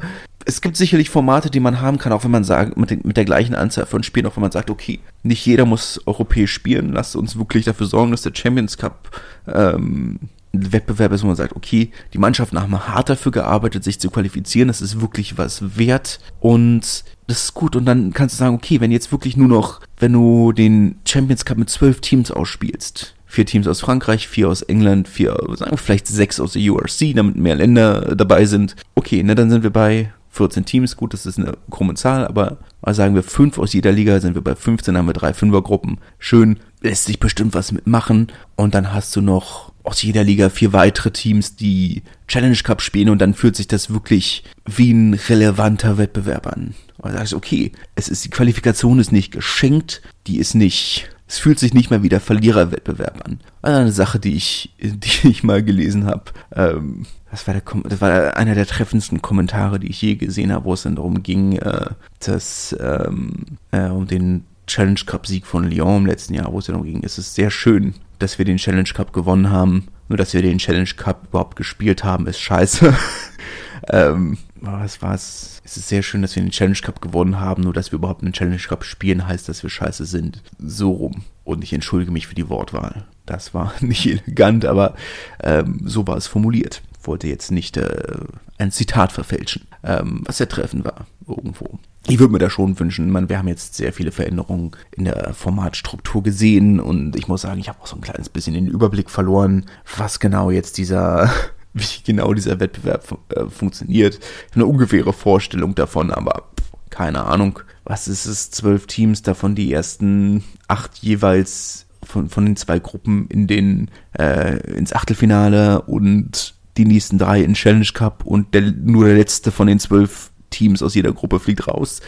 [0.49, 3.27] Es gibt sicherlich Formate, die man haben kann, auch wenn man sagt, mit, mit der
[3.27, 7.17] gleichen Anzahl von Spielen, auch wenn man sagt, okay, nicht jeder muss europäisch spielen, lasst
[7.17, 9.11] uns wirklich dafür sorgen, dass der Champions Cup
[9.47, 10.19] ähm,
[10.55, 14.69] Wettbewerb ist, wo man sagt, okay, die Mannschaften haben hart dafür gearbeitet, sich zu qualifizieren,
[14.69, 17.77] das ist wirklich was wert und das ist gut.
[17.77, 21.45] Und dann kannst du sagen, okay, wenn jetzt wirklich nur noch, wenn du den Champions
[21.45, 25.77] Cup mit zwölf Teams ausspielst, vier Teams aus Frankreich, vier aus England, vier, sagen wir
[25.77, 29.71] vielleicht sechs aus der URC, damit mehr Länder dabei sind, okay, ne, dann sind wir
[29.71, 33.93] bei 14 Teams, gut, das ist eine krumme Zahl, aber sagen wir fünf aus jeder
[33.93, 35.99] Liga, sind wir bei 15, haben wir drei Fünfergruppen.
[36.19, 38.29] Schön, lässt sich bestimmt was mitmachen.
[38.57, 43.09] Und dann hast du noch aus jeder Liga vier weitere Teams, die Challenge Cup spielen
[43.09, 46.75] und dann fühlt sich das wirklich wie ein relevanter Wettbewerb an.
[46.99, 51.59] Und sagst, okay, es ist, die Qualifikation ist nicht geschenkt, die ist nicht, es fühlt
[51.59, 53.41] sich nicht mehr wie der Verliererwettbewerb an.
[53.61, 56.25] Also eine Sache, die ich, die ich mal gelesen habe.
[56.55, 60.65] Ähm, das war, der, das war einer der treffendsten Kommentare, die ich je gesehen habe,
[60.65, 65.69] wo es dann darum ging, äh, dass ähm, äh, um den Challenge Cup Sieg von
[65.69, 68.57] Lyon im letzten Jahr, wo es darum ging, es ist sehr schön, dass wir den
[68.57, 69.89] Challenge Cup gewonnen haben.
[70.09, 72.95] Nur, dass wir den Challenge Cup überhaupt gespielt haben, ist scheiße.
[73.91, 75.61] ähm, was war's?
[75.65, 77.63] Es ist sehr schön, dass wir den Challenge Cup gewonnen haben.
[77.63, 80.43] Nur, dass wir überhaupt einen Challenge Cup spielen, heißt, dass wir scheiße sind.
[80.59, 81.25] So rum.
[81.45, 83.07] Und ich entschuldige mich für die Wortwahl.
[83.27, 84.95] Das war nicht elegant, aber
[85.43, 86.83] ähm, so war es formuliert.
[87.03, 88.19] Wollte jetzt nicht äh,
[88.59, 93.11] ein Zitat verfälschen, ähm, was sehr treffend war, irgendwo ich würde mir da schon wünschen,
[93.11, 97.61] man, wir haben jetzt sehr viele Veränderungen in der Formatstruktur gesehen und ich muss sagen,
[97.61, 99.67] ich habe auch so ein kleines bisschen den Überblick verloren,
[99.97, 101.31] was genau jetzt dieser,
[101.79, 104.21] wie genau dieser Wettbewerb äh, funktioniert.
[104.55, 106.49] Eine ungefähre Vorstellung davon, aber
[106.91, 107.61] keine Ahnung.
[107.85, 108.51] Was ist es?
[108.51, 114.59] Zwölf Teams, davon die ersten acht jeweils von, von den zwei Gruppen in den äh,
[114.75, 119.67] ins Achtelfinale und die nächsten drei in Challenge Cup und der, nur der letzte von
[119.67, 122.01] den zwölf Teams aus jeder Gruppe fliegt raus.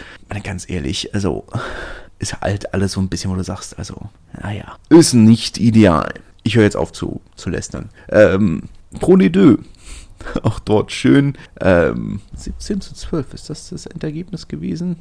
[0.43, 1.47] Ganz ehrlich, also
[2.19, 4.09] ist halt alles so ein bisschen, wo du sagst, also,
[4.41, 6.15] naja, ist nicht ideal.
[6.43, 7.89] Ich höre jetzt auf zu, zu lästern.
[8.11, 8.65] Ähm,
[8.99, 9.59] Pro Deux.
[10.43, 11.35] Auch dort schön.
[11.61, 14.97] Ähm, 17 zu 12, ist das das Endergebnis gewesen?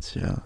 [0.00, 0.42] Tja.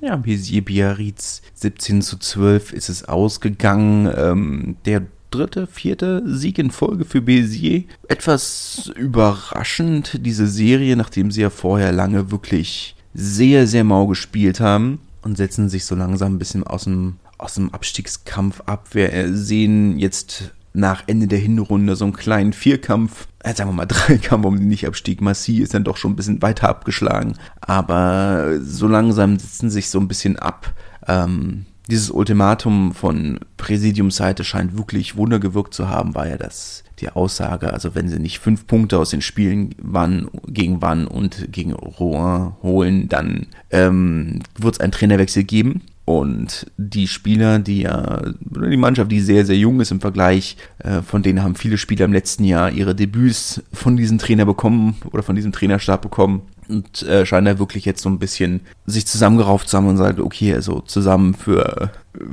[0.00, 4.12] Ja, Bézier Biarritz 17 zu 12 ist es ausgegangen.
[4.14, 7.84] Ähm, der dritte, vierte Sieg in Folge für Bézier.
[8.08, 15.00] Etwas überraschend, diese Serie, nachdem sie ja vorher lange wirklich sehr, sehr mau gespielt haben
[15.22, 18.88] und setzen sich so langsam ein bisschen aus dem, aus dem Abstiegskampf ab.
[18.92, 23.86] Wir sehen jetzt nach Ende der Hinrunde so einen kleinen Vierkampf, äh, sagen wir mal
[23.86, 25.20] Dreikampf um den Nicht-Abstieg.
[25.20, 29.98] Massi ist dann doch schon ein bisschen weiter abgeschlagen, aber so langsam setzen sich so
[29.98, 30.72] ein bisschen ab.
[31.08, 37.10] Ähm, dieses Ultimatum von Präsidiumsseite scheint wirklich Wunder gewirkt zu haben, war ja das die
[37.10, 41.74] Aussage, also wenn sie nicht fünf Punkte aus den Spielen wann, gegen Wann und gegen
[41.74, 45.82] Rouen holen, dann ähm, wird es einen Trainerwechsel geben.
[46.06, 51.02] Und die Spieler, die ja, die Mannschaft, die sehr, sehr jung ist im Vergleich, äh,
[51.02, 55.24] von denen haben viele Spieler im letzten Jahr ihre Debüts von diesem Trainer bekommen oder
[55.24, 59.68] von diesem Trainerstab bekommen und äh, scheint er wirklich jetzt so ein bisschen sich zusammengerauft
[59.68, 61.90] zu haben und sagt, okay, also zusammen für,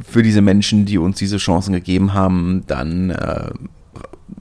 [0.08, 3.50] für diese Menschen, die uns diese Chancen gegeben haben, dann äh,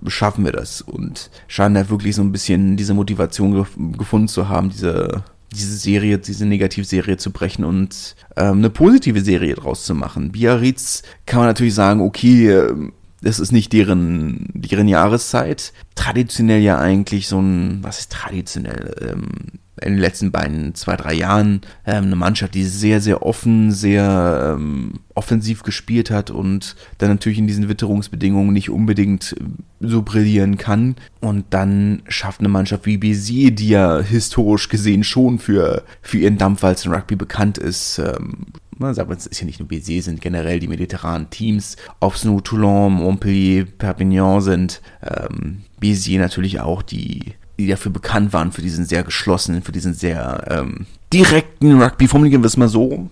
[0.06, 0.82] schaffen wir das.
[0.82, 3.64] Und scheint er wirklich so ein bisschen diese Motivation ge
[3.96, 9.54] gefunden zu haben, diese, diese Serie, diese Negativserie zu brechen und ähm, eine positive Serie
[9.54, 10.32] draus zu machen.
[10.32, 15.72] Biarritz kann man natürlich sagen, okay, ähm, das ist nicht deren, deren Jahreszeit.
[15.94, 19.12] Traditionell ja eigentlich so ein, was ist traditionell?
[19.12, 23.72] Ähm, in den letzten beiden, zwei, drei Jahren ähm, eine Mannschaft, die sehr, sehr offen,
[23.72, 29.44] sehr ähm, offensiv gespielt hat und dann natürlich in diesen Witterungsbedingungen nicht unbedingt äh,
[29.80, 30.96] so brillieren kann.
[31.20, 36.38] Und dann schafft eine Mannschaft wie Bézier, die ja historisch gesehen schon für, für ihren
[36.38, 38.46] Dampfwalzen Rugby bekannt ist, ähm,
[38.78, 42.24] man sagt, es ist ja nicht nur Bézier, sind generell die mediterranen Teams, ob es
[42.24, 48.62] nur Toulon, Montpellier, Perpignan sind, ähm, Bézier natürlich auch, die, die dafür bekannt waren, für
[48.62, 53.10] diesen sehr geschlossenen, für diesen sehr ähm, direkten Rugby, formulieren wir es mal so.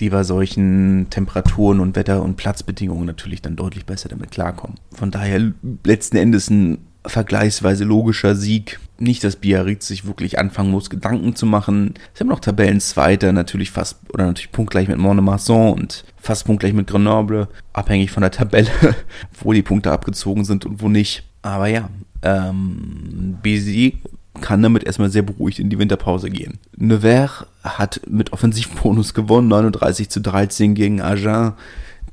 [0.00, 4.78] die bei solchen Temperaturen und Wetter- und Platzbedingungen natürlich dann deutlich besser damit klarkommen.
[4.92, 5.52] Von daher
[5.84, 8.78] letzten Endes ein vergleichsweise logischer Sieg.
[8.98, 11.94] Nicht, dass Biarritz sich wirklich anfangen muss, Gedanken zu machen.
[12.14, 16.88] Sie haben noch Tabellenzweiter, natürlich fast, oder natürlich punktgleich mit Monemarsan und fast punktgleich mit
[16.88, 18.70] Grenoble, abhängig von der Tabelle,
[19.40, 21.24] wo die Punkte abgezogen sind und wo nicht.
[21.42, 21.88] Aber ja,
[22.22, 23.94] ähm, Béziers
[24.40, 26.58] kann damit erstmal sehr beruhigt in die Winterpause gehen.
[26.76, 31.54] Nevers hat mit Offensivbonus gewonnen, 39 zu 13 gegen Agen,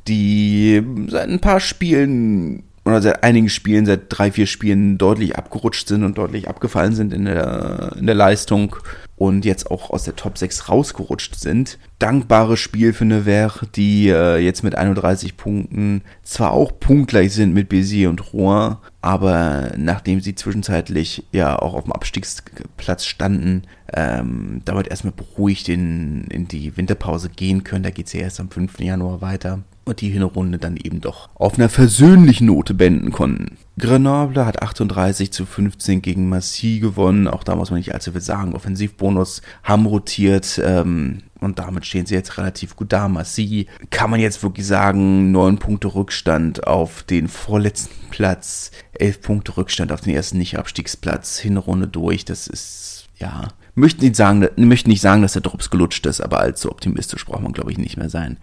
[0.08, 5.88] die seit ein paar Spielen oder seit einigen Spielen, seit drei, vier Spielen deutlich abgerutscht
[5.88, 8.76] sind und deutlich abgefallen sind in der, in der Leistung
[9.16, 11.80] und jetzt auch aus der Top 6 rausgerutscht sind.
[12.00, 17.70] Dankbares Spiel für Nevers, die äh, jetzt mit 31 Punkten zwar auch punktgleich sind mit
[17.70, 24.88] Béziers und Rouen, aber nachdem sie zwischenzeitlich ja auch auf dem Abstiegsplatz standen, ähm, damit
[24.88, 27.84] erstmal beruhigt in, in die Winterpause gehen können.
[27.84, 28.80] Da geht es ja erst am 5.
[28.80, 33.58] Januar weiter und die Hinrunde dann eben doch auf einer versöhnlichen Note beenden konnten.
[33.78, 37.28] Grenoble hat 38 zu 15 gegen Massy gewonnen.
[37.28, 38.56] Auch da muss man nicht allzu viel sagen.
[38.56, 43.08] Offensivbonus haben rotiert ähm, und damit stehen sie jetzt relativ gut da.
[43.08, 49.58] Massy kann man jetzt wirklich sagen, neun Punkte Rückstand auf den vorletzten Platz, elf Punkte
[49.58, 52.24] Rückstand auf den ersten Nicht-Abstiegsplatz, Hinrunde durch.
[52.24, 56.40] Das ist, ja, möchten nicht sagen, möchten nicht sagen, dass der Drops gelutscht ist, aber
[56.40, 58.38] allzu optimistisch braucht man, glaube ich, nicht mehr sein.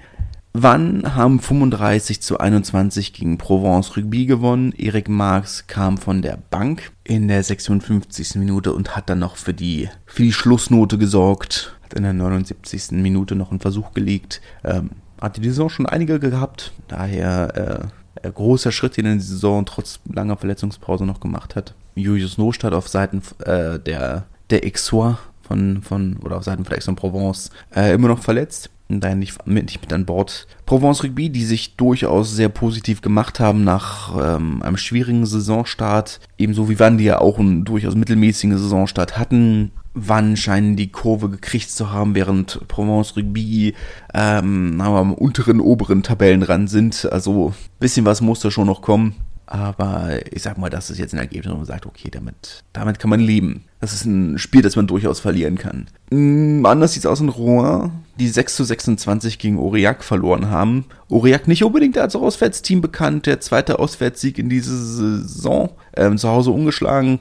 [0.54, 4.72] Wann haben 35 zu 21 gegen Provence Rugby gewonnen?
[4.76, 8.34] Erik Marx kam von der Bank in der 56.
[8.34, 11.74] Minute und hat dann noch für die, für die Schlussnote gesorgt.
[11.82, 12.90] Hat in der 79.
[12.92, 14.42] Minute noch einen Versuch gelegt.
[14.62, 16.74] Ähm, hat die Saison schon einige gehabt.
[16.86, 17.90] Daher
[18.22, 21.74] äh, großer Schritt, den er in die Saison trotz langer Verletzungspause noch gemacht hat.
[21.94, 27.50] Julius Nostadt auf Seiten äh, der, der Aixois von, von, oder auf Seiten von Aix-en-Provence
[27.74, 28.68] äh, immer noch verletzt
[29.00, 30.46] daher nicht, nicht mit an Bord.
[30.66, 36.68] Provence Rugby, die sich durchaus sehr positiv gemacht haben nach ähm, einem schwierigen Saisonstart, ebenso
[36.68, 39.72] wie wann die ja auch einen durchaus mittelmäßigen Saisonstart hatten.
[39.94, 43.74] Wann scheinen die Kurve gekriegt zu haben, während Provence Rugby
[44.14, 47.08] ähm, am unteren, oberen Tabellenrand sind.
[47.12, 49.14] Also ein bisschen was muss da schon noch kommen.
[49.52, 52.98] Aber ich sag mal, das ist jetzt ein Ergebnis, wo man sagt, okay, damit, damit
[52.98, 53.64] kann man leben.
[53.82, 55.88] Das ist ein Spiel, das man durchaus verlieren kann.
[56.10, 60.86] Mm, anders sieht es aus in Rouen, die 6 zu 26 gegen Aurillac verloren haben.
[61.10, 65.68] Aurillac nicht unbedingt als Auswärtsteam bekannt, der zweite Auswärtssieg in dieser Saison.
[65.94, 67.18] Ähm, zu Hause ungeschlagen,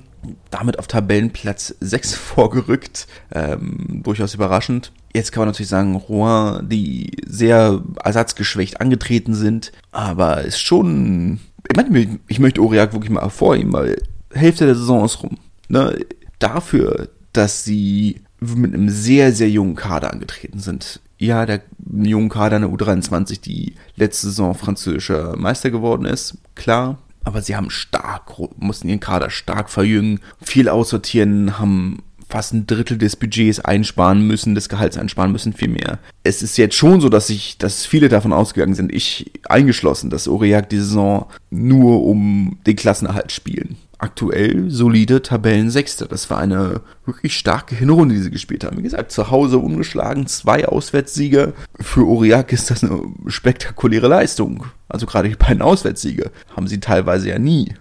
[0.51, 3.07] damit auf Tabellenplatz 6 vorgerückt.
[3.33, 4.93] Ähm, durchaus überraschend.
[5.13, 11.41] Jetzt kann man natürlich sagen, Rouen, die sehr ersatzgeschwächt angetreten sind, aber ist schon
[11.71, 14.01] ich, meine, ich möchte Aurillac wirklich mal hervorheben, weil
[14.33, 15.37] Hälfte der Saison ist rum.
[15.67, 16.05] Ne?
[16.39, 20.99] Dafür, dass sie mit einem sehr, sehr jungen Kader angetreten sind.
[21.17, 26.97] Ja, der jungen Kader in der U23, die letzte Saison französischer Meister geworden ist, klar.
[27.23, 32.97] Aber sie haben stark, mussten ihren Kader stark verjüngen, viel aussortieren, haben fast ein Drittel
[32.97, 35.99] des Budgets einsparen müssen, des Gehalts einsparen müssen, viel mehr.
[36.23, 40.27] Es ist jetzt schon so, dass ich, dass viele davon ausgegangen sind, ich eingeschlossen, dass
[40.27, 43.75] Aurillac die Saison nur um den Klassenerhalt spielen.
[43.97, 46.07] Aktuell solide Tabellensechste.
[46.07, 48.77] Das war eine wirklich starke Hinrunde, die sie gespielt haben.
[48.77, 51.53] Wie gesagt, zu Hause ungeschlagen, zwei Auswärtssiege.
[51.79, 54.65] Für Aurillac ist das eine spektakuläre Leistung.
[54.89, 57.73] Also gerade die beiden Auswärtssiege haben sie teilweise ja nie.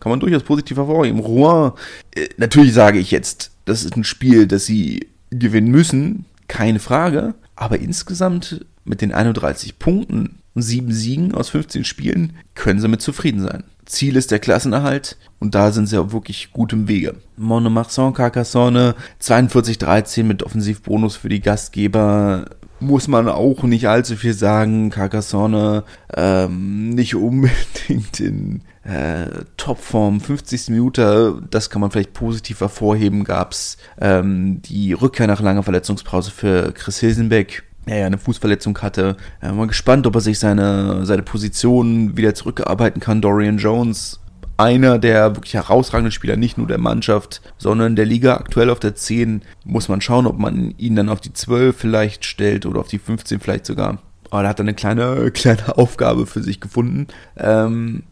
[0.00, 1.20] Kann man durchaus positiv hervorheben.
[1.20, 1.72] Rouen,
[2.14, 7.34] äh, natürlich sage ich jetzt, das ist ein Spiel, das sie gewinnen müssen, keine Frage.
[7.56, 13.02] Aber insgesamt mit den 31 Punkten und 7 Siegen aus 15 Spielen können sie mit
[13.02, 13.64] zufrieden sein.
[13.84, 17.16] Ziel ist der Klassenerhalt und da sind sie auch wirklich gut im Wege.
[17.36, 22.46] Monomarsan Carcassonne 42-13 mit Offensivbonus für die Gastgeber
[22.80, 24.90] muss man auch nicht allzu viel sagen.
[24.90, 30.70] Carcassonne ähm, nicht unbedingt in äh, Topform, 50.
[30.70, 36.30] Minute, das kann man vielleicht positiv hervorheben, gab es ähm, die Rückkehr nach langer Verletzungspause
[36.30, 39.16] für Chris Hilsenbeck, der ja eine Fußverletzung hatte.
[39.40, 43.20] Äh, mal gespannt, ob er sich seine, seine Position wieder zurückarbeiten kann.
[43.20, 44.20] Dorian Jones,
[44.56, 48.96] einer der wirklich herausragenden Spieler, nicht nur der Mannschaft, sondern der Liga aktuell auf der
[48.96, 49.42] 10.
[49.64, 52.98] Muss man schauen, ob man ihn dann auf die 12 vielleicht stellt oder auf die
[52.98, 53.98] 15 vielleicht sogar.
[54.30, 57.06] Aber da hat er eine kleine, kleine Aufgabe für sich gefunden.
[57.36, 58.02] Ähm,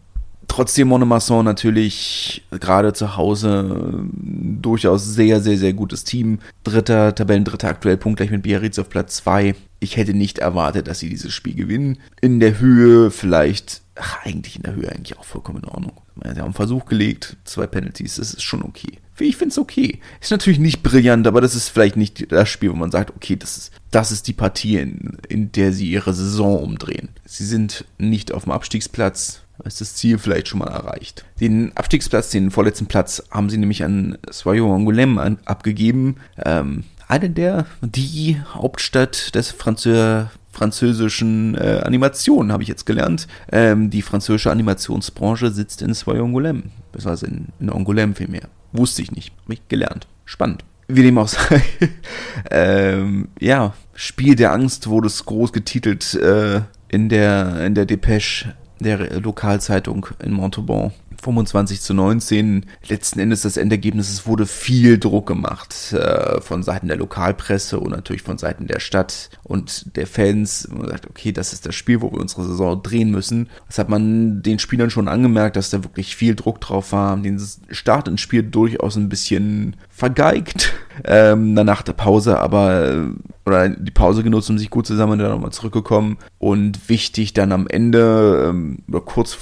[0.50, 6.40] Trotzdem Monomasson natürlich gerade zu Hause durchaus sehr, sehr, sehr gutes Team.
[6.64, 9.54] Dritter, Tabellendritter aktuell punktgleich mit Biarritz auf Platz 2.
[9.78, 11.98] Ich hätte nicht erwartet, dass sie dieses Spiel gewinnen.
[12.20, 15.92] In der Höhe vielleicht, ach, eigentlich in der Höhe eigentlich auch vollkommen in Ordnung.
[16.16, 18.98] Sie haben einen Versuch gelegt, zwei Penalties, das ist schon okay.
[19.20, 20.00] ich finde es okay.
[20.20, 23.36] Ist natürlich nicht brillant, aber das ist vielleicht nicht das Spiel, wo man sagt, okay,
[23.36, 27.10] das ist, das ist die Partie, in, in der sie ihre Saison umdrehen.
[27.24, 31.24] Sie sind nicht auf dem Abstiegsplatz, ist das Ziel vielleicht schon mal erreicht.
[31.40, 36.16] Den Abstiegsplatz, den vorletzten Platz, haben sie nämlich an Soyo Angoulême abgegeben.
[36.44, 43.28] Ähm, eine der, die Hauptstadt des Französ französischen äh, Animationen, habe ich jetzt gelernt.
[43.52, 48.48] Ähm, die französische Animationsbranche sitzt in Soy-Angoulême, beziehungsweise in, in Angoulême vielmehr.
[48.72, 50.06] Wusste ich nicht, habe ich gelernt.
[50.24, 50.64] Spannend.
[50.88, 51.62] Wie dem auch sei.
[52.50, 58.46] ähm, ja, Spiel der Angst wurde es groß getitelt äh, in der in der Depêche
[58.84, 60.92] der Lokalzeitung in Montauban.
[61.22, 62.66] 25 zu 19.
[62.88, 67.90] Letzten Endes das Endergebnis, es wurde viel Druck gemacht äh, von Seiten der Lokalpresse und
[67.90, 70.68] natürlich von Seiten der Stadt und der Fans.
[70.70, 73.48] Man sagt, okay, das ist das Spiel, wo wir unsere Saison drehen müssen.
[73.66, 77.16] Das hat man den Spielern schon angemerkt, dass da wirklich viel Druck drauf war.
[77.16, 80.72] Den Start ins Spiel durchaus ein bisschen vergeigt
[81.04, 83.06] ähm, nach der Pause, aber äh,
[83.44, 87.66] oder die Pause genutzt, um sich gut zusammen dann nochmal zurückgekommen und wichtig dann am
[87.66, 89.38] Ende ähm, oder kurz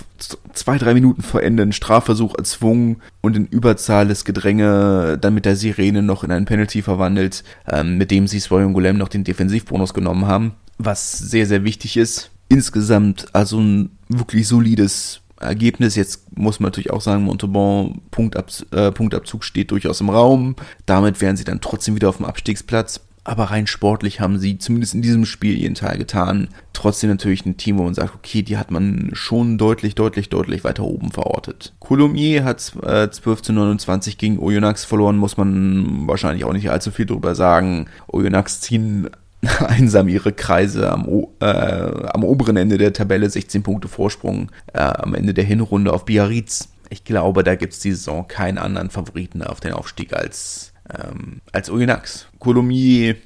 [0.52, 5.44] zwei, drei Minuten vor Ende einen Strafversuch erzwungen und in Überzahl das Gedränge dann mit
[5.44, 9.22] der Sirene noch in einen Penalty verwandelt, ähm, mit dem sie Swoyon Golem noch den
[9.22, 12.30] Defensivbonus genommen haben, was sehr, sehr wichtig ist.
[12.48, 15.96] Insgesamt also ein wirklich solides Ergebnis.
[15.96, 20.56] Jetzt muss man natürlich auch sagen, Montauban Punktab, äh, Punktabzug steht durchaus im Raum.
[20.86, 23.00] Damit wären sie dann trotzdem wieder auf dem Abstiegsplatz.
[23.28, 26.48] Aber rein sportlich haben sie zumindest in diesem Spiel ihren Teil getan.
[26.72, 30.64] Trotzdem natürlich ein Team, wo man sagt, okay, die hat man schon deutlich, deutlich, deutlich
[30.64, 31.74] weiter oben verortet.
[31.78, 36.90] Coulommiers hat äh, 12 zu 29 gegen Oyonnax verloren, muss man wahrscheinlich auch nicht allzu
[36.90, 37.90] viel drüber sagen.
[38.06, 39.10] Oyonnax ziehen
[39.60, 41.08] einsam ihre Kreise am,
[41.40, 46.04] äh, am oberen Ende der Tabelle, 16 Punkte Vorsprung äh, am Ende der Hinrunde auf
[46.04, 46.68] Biarritz.
[46.90, 51.40] Ich glaube, da gibt es die Saison keinen anderen Favoriten auf den Aufstieg als ähm,
[51.52, 52.28] als Oyonnax.
[52.38, 53.16] Colomiers,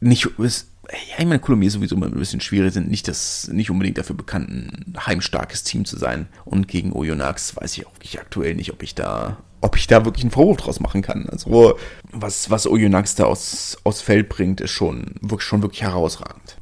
[0.00, 3.70] nicht, ist, ja, ich meine, Colomiers sowieso immer ein bisschen schwierig, sind nicht das, nicht
[3.70, 6.28] unbedingt dafür bekannt, ein heimstarkes Team zu sein.
[6.44, 10.04] Und gegen Oyonnax weiß ich auch wirklich aktuell nicht, ob ich da, ob ich da
[10.04, 11.28] wirklich einen Vorwurf draus machen kann.
[11.28, 11.76] Also,
[12.12, 16.56] was, was Oyonnax da aus, aus Feld bringt, ist schon, wirklich, schon wirklich herausragend.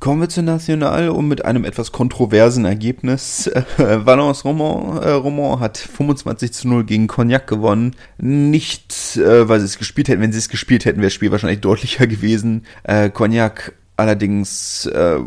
[0.00, 3.46] Kommen wir zu National und mit einem etwas kontroversen Ergebnis.
[3.78, 7.96] Äh, Valence Roman, äh, Roman hat 25 zu 0 gegen Cognac gewonnen.
[8.18, 10.20] Nicht, äh, weil sie es gespielt hätten.
[10.20, 12.66] Wenn sie es gespielt hätten, wäre das Spiel wahrscheinlich deutlicher gewesen.
[12.82, 15.18] Äh, Cognac allerdings äh,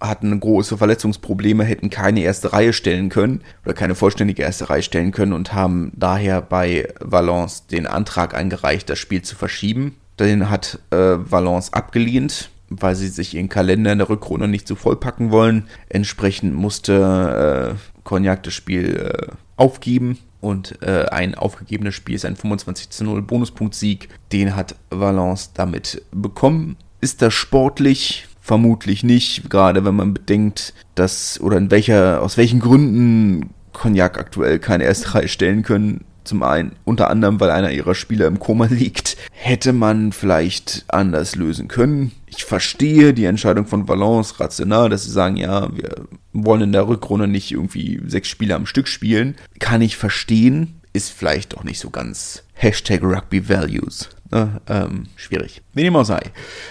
[0.00, 5.12] hatten große Verletzungsprobleme, hätten keine erste Reihe stellen können oder keine vollständige erste Reihe stellen
[5.12, 9.96] können und haben daher bei Valence den Antrag eingereicht, das Spiel zu verschieben.
[10.18, 14.74] Den hat äh, Valence abgelehnt weil sie sich ihren Kalender in der Rückrunde nicht so
[14.74, 15.68] vollpacken wollen.
[15.88, 22.36] Entsprechend musste äh, Cognac das Spiel äh, aufgeben und äh, ein aufgegebenes Spiel ist ein
[22.36, 24.08] 25 zu 0 Bonuspunkt-Sieg.
[24.32, 26.76] Den hat Valence damit bekommen.
[27.00, 28.26] Ist das sportlich?
[28.40, 34.58] Vermutlich nicht, gerade wenn man bedenkt, dass oder in welcher, aus welchen Gründen Cognac aktuell
[34.58, 36.04] keine erste Reihe stellen können.
[36.24, 39.16] Zum einen, unter anderem, weil einer ihrer Spieler im Koma liegt.
[39.30, 42.12] Hätte man vielleicht anders lösen können.
[42.26, 46.88] Ich verstehe die Entscheidung von Valence rational, dass sie sagen, ja, wir wollen in der
[46.88, 49.36] Rückrunde nicht irgendwie sechs Spiele am Stück spielen.
[49.58, 50.80] Kann ich verstehen.
[50.92, 54.10] Ist vielleicht auch nicht so ganz Hashtag Rugby Values.
[54.30, 54.60] Ne?
[54.68, 55.62] Ähm, schwierig.
[55.72, 56.20] Wie dem auch sei.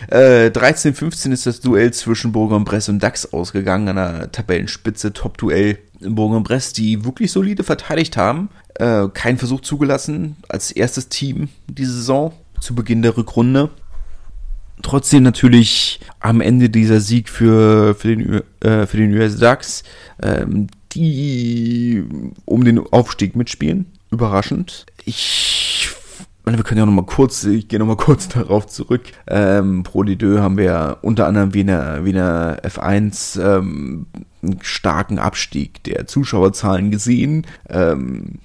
[0.10, 5.80] Äh, 13-15 ist das Duell zwischen Bourg-en-Bresse und DAX ausgegangen, an der Tabellenspitze, Top-Duell.
[6.00, 12.34] Bourg-en-Bresse, die wirklich solide verteidigt haben, äh, keinen Versuch zugelassen als erstes Team diese Saison
[12.60, 13.72] zu Beginn der Rückrunde.
[14.84, 19.84] Trotzdem natürlich am Ende dieser Sieg für, für, den, äh, für den US DAX,
[20.22, 22.04] ähm, die
[22.46, 23.88] um den Aufstieg mitspielen.
[24.12, 24.86] Überraschend.
[25.06, 25.90] Ich
[26.56, 29.04] wir können ja noch mal kurz, ich gehe noch mal kurz darauf zurück.
[29.28, 34.06] Ähm, Pro D2 haben wir unter anderem wie in der, wie in der F1 ähm,
[34.42, 37.46] einen starken Abstieg der Zuschauerzahlen gesehen.
[37.70, 38.40] Ähm,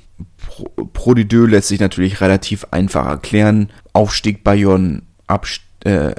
[0.47, 3.71] Pro, Pro D2 lässt sich natürlich relativ einfach erklären.
[3.93, 6.15] Aufstieg Bayonne, Abstieg äh,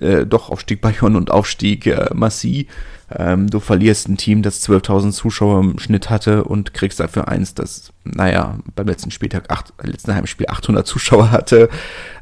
[0.00, 2.68] äh, doch Aufstieg Bayonne und Aufstieg äh, Massi.
[3.12, 7.54] Ähm, du verlierst ein Team, das 12.000 Zuschauer im Schnitt hatte und kriegst dafür eins,
[7.54, 11.68] das, naja, beim letzten Spieltag, acht, letzten Heimspiel 800 Zuschauer hatte.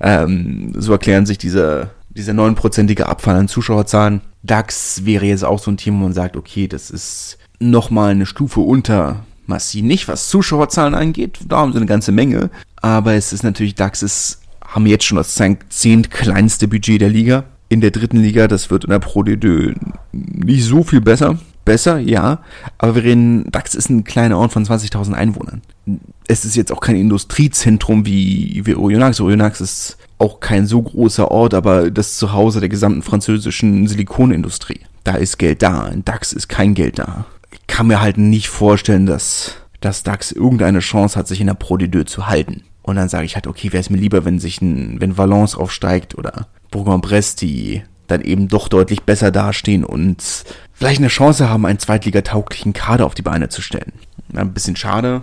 [0.00, 4.22] Ähm, so erklären sich diese, diese neunprozentige Abfall an Zuschauerzahlen.
[4.42, 8.24] DAX wäre jetzt auch so ein Team, wo man sagt, okay, das ist nochmal eine
[8.24, 9.82] Stufe unter Massi.
[9.82, 12.48] Nicht, was Zuschauerzahlen angeht, da haben sie eine ganze Menge.
[12.76, 14.40] Aber es ist natürlich, DAX ist
[14.78, 15.36] haben jetzt schon das
[15.70, 17.44] zehnt kleinste Budget der Liga.
[17.68, 19.74] In der dritten Liga, das wird in der Pro D2
[20.12, 21.36] nicht so viel besser.
[21.64, 22.42] Besser, ja,
[22.78, 25.60] aber wir reden, DAX ist ein kleiner Ort von 20.000 Einwohnern.
[26.28, 29.20] es ist jetzt auch kein Industriezentrum wie, wie Oyonnax.
[29.20, 34.80] Oyonnax ist auch kein so großer Ort, aber das Zuhause der gesamten französischen Silikonindustrie.
[35.02, 35.88] Da ist Geld da.
[35.88, 37.26] In DAX ist kein Geld da.
[37.52, 41.54] Ich kann mir halt nicht vorstellen, dass, dass DAX irgendeine Chance hat, sich in der
[41.54, 42.62] Pro de zu halten.
[42.88, 45.54] Und dann sage ich halt, okay, wäre es mir lieber, wenn sich ein, wenn Valence
[45.54, 50.22] aufsteigt oder Bourg-en-Bresse, die dann eben doch deutlich besser dastehen und
[50.72, 53.92] vielleicht eine Chance haben, einen zweitligatauglichen Kader auf die Beine zu stellen.
[54.34, 55.20] Ein bisschen schade,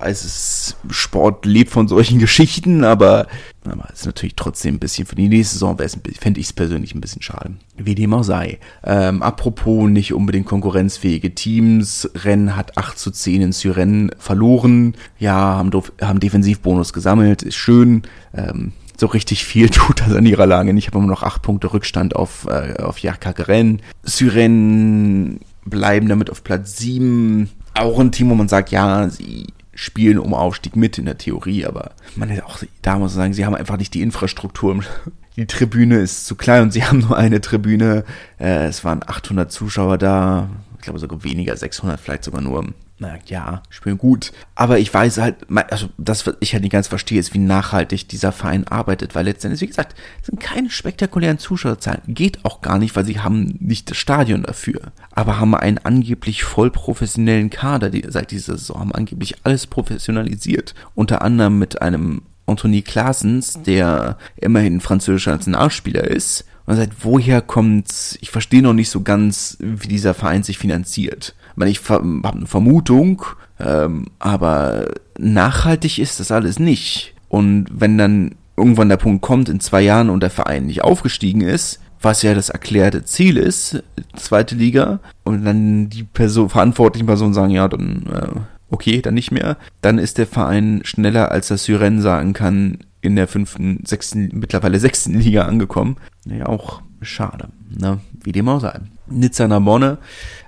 [0.00, 3.26] weiß es, Sport lebt von solchen Geschichten, aber,
[3.64, 7.00] aber ist natürlich trotzdem ein bisschen für die nächste Saison fände ich es persönlich ein
[7.00, 7.54] bisschen schade.
[7.76, 8.58] Wie dem auch sei.
[8.84, 14.94] Ähm, apropos nicht unbedingt konkurrenzfähige Teams, Rennen hat 8 zu 10 in Syren verloren.
[15.18, 15.70] Ja, haben,
[16.00, 18.02] haben Defensivbonus gesammelt, ist schön.
[18.34, 20.84] Ähm, so richtig viel tut das an ihrer Lage nicht.
[20.84, 23.80] Ich habe immer noch 8 Punkte Rückstand auf, äh, auf Jakakeren.
[24.02, 27.48] Syren bleiben damit auf Platz 7.
[27.74, 29.46] Auch ein Team, wo man sagt, ja, sie
[29.78, 33.32] spielen um Aufstieg mit in der Theorie, aber man hätte auch da muss man sagen,
[33.32, 34.82] sie haben einfach nicht die Infrastruktur.
[35.36, 38.04] Die Tribüne ist zu klein und sie haben nur eine Tribüne.
[38.40, 40.48] Äh, es waren 800 Zuschauer da,
[40.78, 44.32] ich glaube sogar weniger, 600 vielleicht sogar nur na ja, spielen gut.
[44.54, 45.36] Aber ich weiß halt,
[45.70, 49.24] also das, was ich halt nicht ganz verstehe, ist, wie nachhaltig dieser Verein arbeitet, weil
[49.24, 52.02] letztendlich, wie gesagt, sind keine spektakulären Zuschauerzahlen.
[52.08, 54.92] Geht auch gar nicht, weil sie haben nicht das Stadion dafür.
[55.12, 60.74] Aber haben einen angeblich voll professionellen Kader, die seit dieser Saison haben angeblich alles professionalisiert.
[60.94, 66.44] Unter anderem mit einem Anthony Klaasens, der immerhin französischer Nationalspieler ist.
[66.66, 71.34] Und seit woher kommt, ich verstehe noch nicht so ganz, wie dieser Verein sich finanziert
[71.58, 73.22] meine, ich habe eine Vermutung,
[73.60, 74.86] ähm, aber
[75.18, 77.14] nachhaltig ist das alles nicht.
[77.28, 81.42] Und wenn dann irgendwann der Punkt kommt in zwei Jahren und der Verein nicht aufgestiegen
[81.42, 83.82] ist, was ja das erklärte Ziel ist,
[84.14, 88.40] zweite Liga, und dann die Person, verantwortlichen Personen sagen, ja, dann äh,
[88.70, 93.16] okay, dann nicht mehr, dann ist der Verein schneller, als das Syren sagen kann, in
[93.16, 95.96] der fünften, sechsten, mittlerweile sechsten Liga angekommen.
[96.24, 98.00] Naja, auch schade, ne?
[98.22, 98.80] Wie dem auch sei.
[99.10, 99.98] Nizza Narbonne.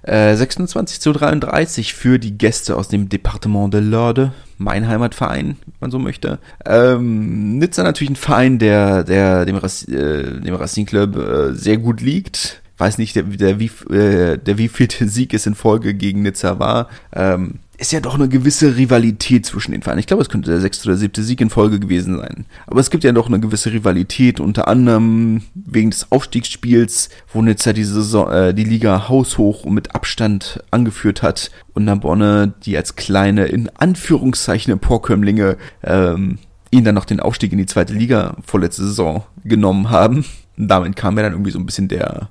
[0.02, 5.74] Äh, 26 zu 33 für die Gäste aus dem Departement de l'Orde, mein Heimatverein, wenn
[5.80, 6.38] man so möchte.
[6.64, 11.78] Ähm, Nizza natürlich ein Verein, der, der dem, Rac äh, dem Racing Club äh, sehr
[11.78, 12.62] gut liegt.
[12.78, 16.88] Weiß nicht, der, der, wie, äh, der wievielte Sieg es in Folge gegen Nizza war.
[17.12, 20.00] Ähm, ist ja doch eine gewisse Rivalität zwischen den Vereinen.
[20.00, 22.44] Ich glaube, es könnte der sechste oder siebte Sieg in Folge gewesen sein.
[22.66, 27.72] Aber es gibt ja doch eine gewisse Rivalität, unter anderem wegen des Aufstiegsspiels, wo Nizza
[27.72, 32.96] die, Saison, äh, die Liga haushoch und mit Abstand angeführt hat und Narbonne, die als
[32.96, 36.38] kleine, in Anführungszeichen, Emporkömmlinge, ähm,
[36.70, 40.26] ihnen dann noch den Aufstieg in die zweite Liga vorletzte Saison genommen haben.
[40.58, 42.28] Und damit kam ja dann irgendwie so ein bisschen der,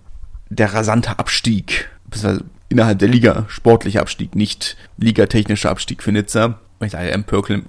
[0.50, 1.89] der rasante Abstieg,
[2.70, 6.59] innerhalb der Liga sportlicher Abstieg, nicht ligatechnischer Abstieg für Nizza.
[6.82, 7.26] Ich sage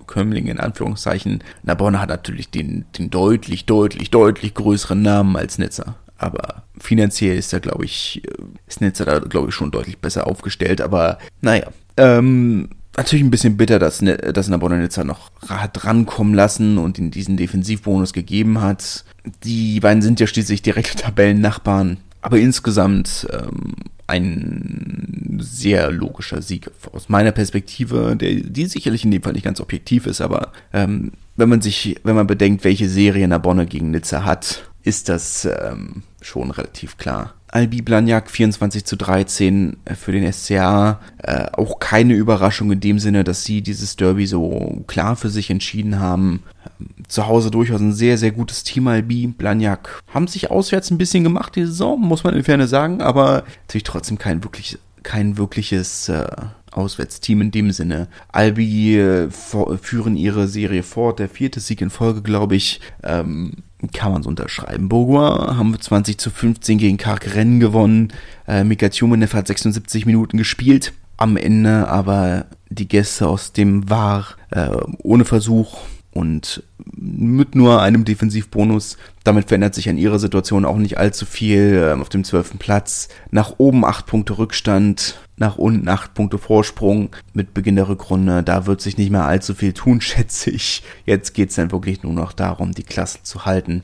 [0.07, 1.43] Kömmling in Anführungszeichen.
[1.65, 5.97] Narbonne hat natürlich den, den deutlich, deutlich, deutlich größeren Namen als Nizza.
[6.17, 8.23] Aber finanziell ist da, glaube ich,
[8.69, 10.81] ist Nizza da, glaube ich, schon deutlich besser aufgestellt.
[10.81, 16.79] Aber naja, ähm, natürlich ein bisschen bitter, dass, dass Narbonne Nizza noch hat rankommen lassen
[16.79, 19.05] und in diesen Defensivbonus gegeben hat.
[19.45, 21.99] Die beiden sind ja schließlich direkte Tabellennachbarn.
[22.23, 23.75] Aber insgesamt ähm,
[24.07, 29.61] ein sehr logischer Sieg aus meiner Perspektive, der, die sicherlich in dem Fall nicht ganz
[29.61, 34.25] objektiv ist, aber ähm, wenn man sich, wenn man bedenkt, welche Serie Narbonne gegen Nizza
[34.25, 37.35] hat, ist das ähm, schon relativ klar.
[37.53, 41.01] Albi Blagnac 24 zu 13 für den SCA.
[41.19, 45.51] Äh, auch keine Überraschung in dem Sinne, dass sie dieses Derby so klar für sich
[45.51, 46.45] entschieden haben.
[46.79, 49.27] Ähm, zu Hause durchaus ein sehr, sehr gutes Team Albi.
[49.27, 53.45] Blagnac haben sich auswärts ein bisschen gemacht die Saison, muss man in Ferne sagen, aber
[53.63, 56.27] natürlich trotzdem kein wirklich, kein wirkliches äh,
[56.71, 58.07] Auswärtsteam in dem Sinne.
[58.29, 62.81] Albi äh, führen ihre Serie fort, der vierte Sieg in Folge, glaube ich.
[63.03, 63.55] Ähm,
[63.89, 64.89] kann man so unterschreiben.
[64.89, 68.13] Bourgois haben 20 zu 15 gegen Karkeren gewonnen.
[68.47, 70.93] Äh, Mika Tjumenev hat 76 Minuten gespielt.
[71.17, 75.81] Am Ende aber die Gäste aus dem War äh, ohne Versuch
[76.13, 76.63] und
[76.97, 78.97] mit nur einem Defensivbonus.
[79.23, 81.75] Damit verändert sich an ihrer Situation auch nicht allzu viel.
[81.75, 87.11] Äh, auf dem zwölften Platz nach oben acht Punkte Rückstand nach unten acht Punkte Vorsprung
[87.33, 88.43] mit Beginn der Rückrunde.
[88.43, 90.83] Da wird sich nicht mehr allzu viel tun, schätze ich.
[91.07, 93.83] Jetzt geht es dann wirklich nur noch darum, die Klasse zu halten.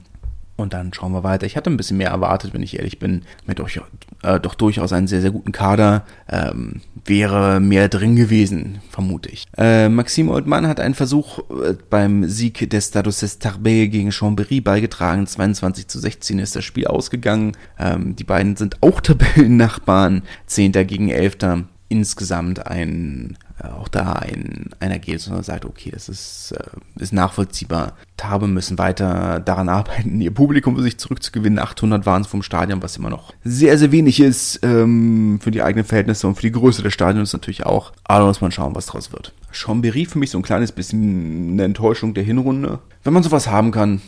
[0.56, 1.44] Und dann schauen wir weiter.
[1.44, 3.22] Ich hatte ein bisschen mehr erwartet, wenn ich ehrlich bin.
[3.46, 3.78] Mit euch
[4.22, 6.04] äh, doch durchaus einen sehr, sehr guten Kader.
[6.30, 9.46] Ähm, wäre mehr drin gewesen, vermute ich.
[9.58, 14.62] Äh, Maxime Oldmann hat einen Versuch äh, beim Sieg des Status des Tarbet gegen Chambéry
[14.62, 15.26] beigetragen.
[15.26, 17.52] 22 zu 16 ist das Spiel ausgegangen.
[17.78, 20.22] Ähm, die beiden sind auch Tabellennachbarn.
[20.46, 26.52] Zehnter gegen Elfter insgesamt ein, auch da ein, einer geht, sondern sagt, okay, das ist,
[26.52, 27.94] äh, ist nachvollziehbar.
[28.16, 31.58] Tabe müssen weiter daran arbeiten, ihr Publikum für sich zurückzugewinnen.
[31.58, 35.62] 800 waren es vom Stadion, was immer noch sehr, sehr wenig ist ähm, für die
[35.62, 37.92] eigenen Verhältnisse und für die Größe des Stadions natürlich auch.
[38.04, 39.32] Aber muss man schauen, was draus wird.
[39.52, 42.80] Chambéry für mich so ein kleines bisschen eine Enttäuschung der Hinrunde.
[43.04, 44.02] Wenn man sowas haben kann,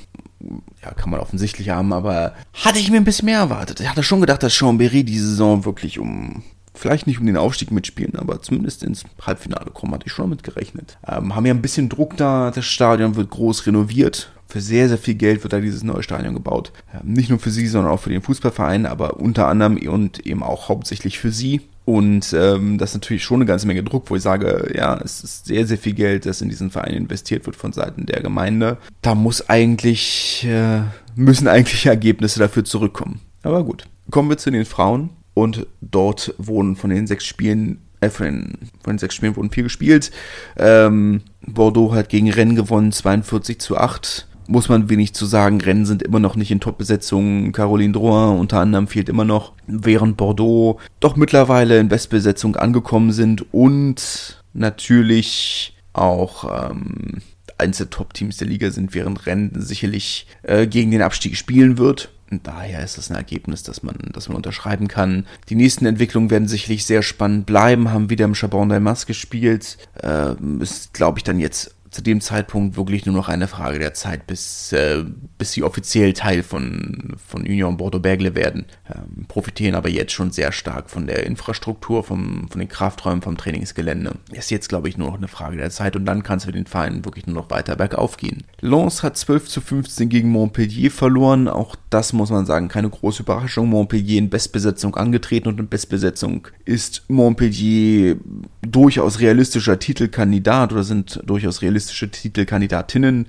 [0.82, 3.80] ja, kann man offensichtlich haben, aber hatte ich mir ein bisschen mehr erwartet.
[3.80, 6.42] Ich hatte schon gedacht, dass Chambéry die Saison wirklich um
[6.78, 10.42] vielleicht nicht um den Aufstieg mitspielen, aber zumindest ins Halbfinale kommen, hatte ich schon damit
[10.42, 10.98] gerechnet.
[11.06, 14.32] Ähm, haben ja ein bisschen Druck da, das Stadion wird groß renoviert.
[14.46, 16.72] Für sehr, sehr viel Geld wird da dieses neue Stadion gebaut.
[16.94, 20.42] Ähm, nicht nur für sie, sondern auch für den Fußballverein, aber unter anderem und eben
[20.42, 21.60] auch hauptsächlich für sie.
[21.84, 25.24] Und ähm, das ist natürlich schon eine ganze Menge Druck, wo ich sage, ja, es
[25.24, 28.76] ist sehr, sehr viel Geld, das in diesen Verein investiert wird von Seiten der Gemeinde.
[29.00, 30.82] Da muss eigentlich, äh,
[31.14, 33.20] müssen eigentlich Ergebnisse dafür zurückkommen.
[33.42, 33.86] Aber gut.
[34.10, 35.10] Kommen wir zu den Frauen.
[35.38, 39.50] Und dort wurden von den sechs Spielen, äh, von den, von den sechs Spielen wurden
[39.50, 40.10] vier gespielt.
[40.56, 45.60] Ähm, Bordeaux hat gegen Rennes gewonnen, 42 zu 8 muss man wenig zu sagen.
[45.60, 47.52] Rennen sind immer noch nicht in Top-Besetzung.
[47.52, 53.44] Caroline Drouin unter anderem fehlt immer noch, während Bordeaux doch mittlerweile in Bestbesetzung angekommen sind
[53.52, 57.20] und natürlich auch ähm,
[57.58, 62.10] eins der Top-Teams der Liga sind, während Rennen sicherlich äh, gegen den Abstieg spielen wird.
[62.30, 65.26] Und daher ist das ein Ergebnis, das man, das man unterschreiben kann.
[65.48, 69.78] Die nächsten Entwicklungen werden sicherlich sehr spannend bleiben, haben wieder im Chabon d'Almas gespielt.
[70.02, 73.94] Äh, ist, glaube ich, dann jetzt zu dem Zeitpunkt wirklich nur noch eine Frage der
[73.94, 75.04] Zeit, bis, äh,
[75.38, 78.66] bis sie offiziell Teil von, von Union Bordeaux-Bergle werden.
[78.88, 83.36] Ähm, profitieren aber jetzt schon sehr stark von der Infrastruktur, vom, von den Krafträumen, vom
[83.36, 84.12] Trainingsgelände.
[84.32, 86.52] Ist jetzt, glaube ich, nur noch eine Frage der Zeit und dann kann es für
[86.52, 88.44] den Verein wirklich nur noch weiter bergauf gehen.
[88.60, 91.48] Lens hat 12 zu 15 gegen Montpellier verloren.
[91.48, 93.68] Auch das muss man sagen, keine große Überraschung.
[93.68, 98.16] Montpellier in Bestbesetzung angetreten und in Bestbesetzung ist Montpellier
[98.60, 103.26] durchaus realistischer Titelkandidat oder sind durchaus realistisch realistische Titelkandidatinnen.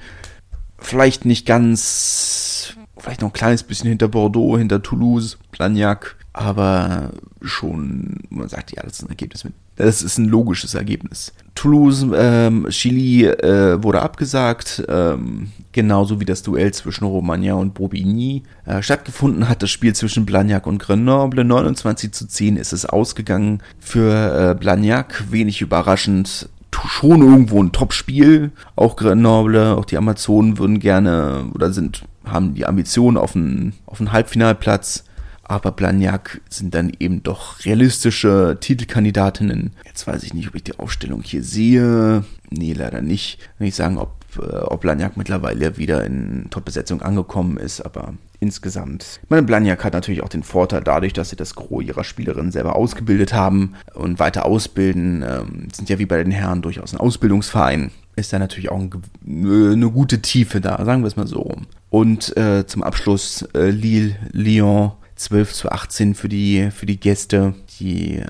[0.78, 8.20] Vielleicht nicht ganz, vielleicht noch ein kleines bisschen hinter Bordeaux, hinter Toulouse, Blagnac, aber schon,
[8.30, 9.54] man sagt, ja, das ist ein Ergebnis mit.
[9.76, 11.34] Das ist ein logisches Ergebnis.
[11.56, 18.44] Toulouse, ähm, Chili äh, wurde abgesagt, ähm, genauso wie das Duell zwischen Romagna und Bobigny.
[18.66, 21.46] Äh, stattgefunden hat das Spiel zwischen Blagnac und Grenoble.
[21.46, 25.32] 29 zu 10 ist es ausgegangen für äh, Blagnac.
[25.32, 28.52] Wenig überraschend schon irgendwo ein Top-Spiel.
[28.76, 34.00] Auch Grenoble, auch die Amazonen würden gerne oder sind, haben die Ambitionen auf einen, auf
[34.00, 35.06] einen Halbfinalplatz.
[35.44, 39.72] Aber Blagnac sind dann eben doch realistische Titelkandidatinnen.
[39.84, 42.24] Jetzt weiß ich nicht, ob ich die Aufstellung hier sehe.
[42.52, 43.40] Nee, leider nicht.
[43.58, 49.20] Wenn ich sagen, ob, äh, ob Blagnac mittlerweile wieder in Top-Besetzung angekommen ist, aber insgesamt.
[49.30, 52.76] Meine Blagnac hat natürlich auch den Vorteil dadurch, dass sie das Gros ihrer Spielerinnen selber
[52.76, 55.24] ausgebildet haben und weiter ausbilden.
[55.24, 57.92] Ähm, sind ja wie bei den Herren durchaus ein Ausbildungsverein.
[58.16, 58.92] Ist da natürlich auch ein,
[59.26, 61.68] eine gute Tiefe da, sagen wir es mal so rum.
[61.90, 67.54] Und äh, zum Abschluss äh, Lille, Lyon 12 zu 18 für die, für die Gäste.
[67.80, 68.26] Die äh,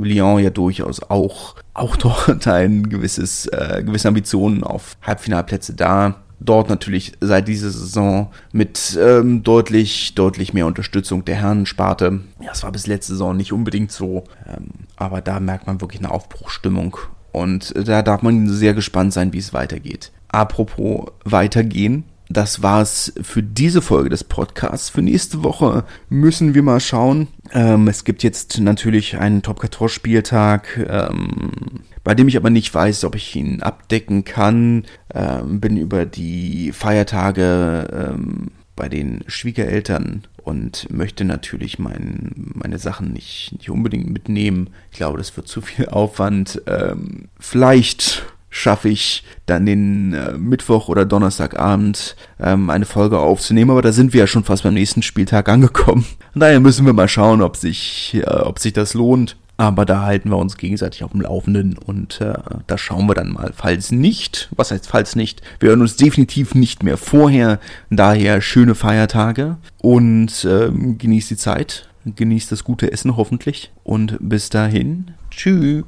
[0.00, 1.96] Lyon ja durchaus auch, auch
[2.26, 8.98] dort ein gewisses, äh, gewisse Ambitionen auf Halbfinalplätze da dort natürlich seit dieser Saison mit
[9.00, 12.20] ähm, deutlich, deutlich mehr Unterstützung der Herrensparte.
[12.40, 16.00] Ja, das war bis letzte Saison nicht unbedingt so, ähm, aber da merkt man wirklich
[16.00, 16.96] eine Aufbruchstimmung
[17.32, 20.12] und da darf man sehr gespannt sein, wie es weitergeht.
[20.28, 24.88] Apropos weitergehen, das war's für diese Folge des Podcasts.
[24.88, 27.26] Für nächste Woche müssen wir mal schauen.
[27.52, 30.78] Ähm, es gibt jetzt natürlich einen Top 14 Spieltag.
[30.88, 34.84] Ähm, bei dem ich aber nicht weiß, ob ich ihn abdecken kann.
[35.14, 43.12] Ähm, bin über die Feiertage ähm, bei den Schwiegereltern und möchte natürlich mein, meine Sachen
[43.12, 44.70] nicht, nicht unbedingt mitnehmen.
[44.90, 46.62] Ich glaube, das wird zu viel Aufwand.
[46.66, 53.82] Ähm, vielleicht schaffe ich dann den äh, Mittwoch oder Donnerstagabend ähm, eine Folge aufzunehmen, aber
[53.82, 56.04] da sind wir ja schon fast beim nächsten Spieltag angekommen.
[56.34, 59.36] Und daher müssen wir mal schauen, ob sich, äh, ob sich das lohnt.
[59.60, 62.32] Aber da halten wir uns gegenseitig auf dem Laufenden und äh,
[62.66, 63.52] da schauen wir dann mal.
[63.54, 65.42] Falls nicht, was heißt falls nicht?
[65.58, 67.60] Wir hören uns definitiv nicht mehr vorher.
[67.90, 71.90] Daher schöne Feiertage und ähm, genießt die Zeit.
[72.06, 73.70] Genießt das gute Essen hoffentlich.
[73.84, 75.84] Und bis dahin, tschüss.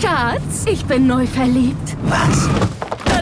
[0.00, 1.94] Schatz, ich bin neu verliebt.
[2.04, 2.48] Was?